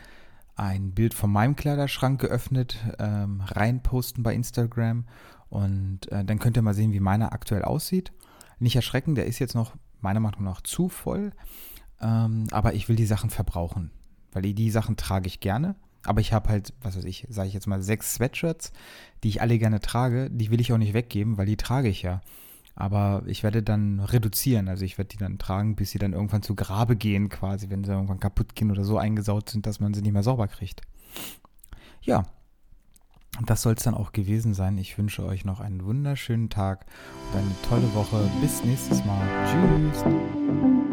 ein 0.54 0.92
Bild 0.92 1.14
von 1.14 1.30
meinem 1.30 1.56
Kleiderschrank 1.56 2.20
geöffnet 2.20 2.78
ähm, 2.98 3.40
reinposten 3.40 4.22
bei 4.22 4.34
Instagram 4.34 5.06
und 5.48 6.10
äh, 6.12 6.24
dann 6.24 6.38
könnt 6.38 6.56
ihr 6.56 6.62
mal 6.62 6.74
sehen, 6.74 6.92
wie 6.92 7.00
meiner 7.00 7.32
aktuell 7.32 7.62
aussieht. 7.62 8.12
Nicht 8.58 8.76
erschrecken, 8.76 9.14
der 9.14 9.26
ist 9.26 9.38
jetzt 9.38 9.54
noch 9.54 9.74
meiner 10.00 10.20
Meinung 10.20 10.44
nach 10.44 10.60
zu 10.60 10.88
voll. 10.88 11.32
Ähm, 12.02 12.46
aber 12.50 12.74
ich 12.74 12.88
will 12.88 12.96
die 12.96 13.06
Sachen 13.06 13.30
verbrauchen. 13.30 13.90
Weil 14.32 14.42
die, 14.42 14.54
die 14.54 14.70
Sachen 14.70 14.96
trage 14.96 15.26
ich 15.26 15.40
gerne. 15.40 15.76
Aber 16.04 16.20
ich 16.20 16.32
habe 16.32 16.48
halt, 16.48 16.74
was 16.82 16.96
weiß 16.96 17.04
ich, 17.04 17.26
sage 17.30 17.48
ich 17.48 17.54
jetzt 17.54 17.66
mal, 17.66 17.82
sechs 17.82 18.14
Sweatshirts, 18.14 18.72
die 19.22 19.28
ich 19.28 19.40
alle 19.40 19.58
gerne 19.58 19.80
trage. 19.80 20.30
Die 20.30 20.50
will 20.50 20.60
ich 20.60 20.72
auch 20.72 20.78
nicht 20.78 20.94
weggeben, 20.94 21.38
weil 21.38 21.46
die 21.46 21.56
trage 21.56 21.88
ich 21.88 22.02
ja. 22.02 22.20
Aber 22.74 23.22
ich 23.26 23.42
werde 23.42 23.62
dann 23.62 24.00
reduzieren. 24.00 24.68
Also 24.68 24.84
ich 24.84 24.98
werde 24.98 25.10
die 25.10 25.18
dann 25.18 25.38
tragen, 25.38 25.76
bis 25.76 25.90
sie 25.90 25.98
dann 25.98 26.14
irgendwann 26.14 26.42
zu 26.42 26.56
Grabe 26.56 26.96
gehen, 26.96 27.28
quasi, 27.28 27.70
wenn 27.70 27.84
sie 27.84 27.92
irgendwann 27.92 28.20
kaputt 28.20 28.54
gehen 28.54 28.70
oder 28.70 28.84
so 28.84 28.98
eingesaut 28.98 29.50
sind, 29.50 29.66
dass 29.66 29.78
man 29.78 29.94
sie 29.94 30.02
nicht 30.02 30.12
mehr 30.12 30.22
sauber 30.22 30.48
kriegt. 30.48 30.80
Ja, 32.00 32.24
das 33.46 33.62
soll 33.62 33.74
es 33.74 33.82
dann 33.82 33.94
auch 33.94 34.12
gewesen 34.12 34.54
sein. 34.54 34.76
Ich 34.78 34.98
wünsche 34.98 35.24
euch 35.24 35.44
noch 35.44 35.60
einen 35.60 35.84
wunderschönen 35.84 36.50
Tag 36.50 36.84
und 37.32 37.38
eine 37.38 37.54
tolle 37.68 37.94
Woche. 37.94 38.28
Bis 38.40 38.62
nächstes 38.64 39.04
Mal. 39.04 39.26
Tschüss. 39.46 40.91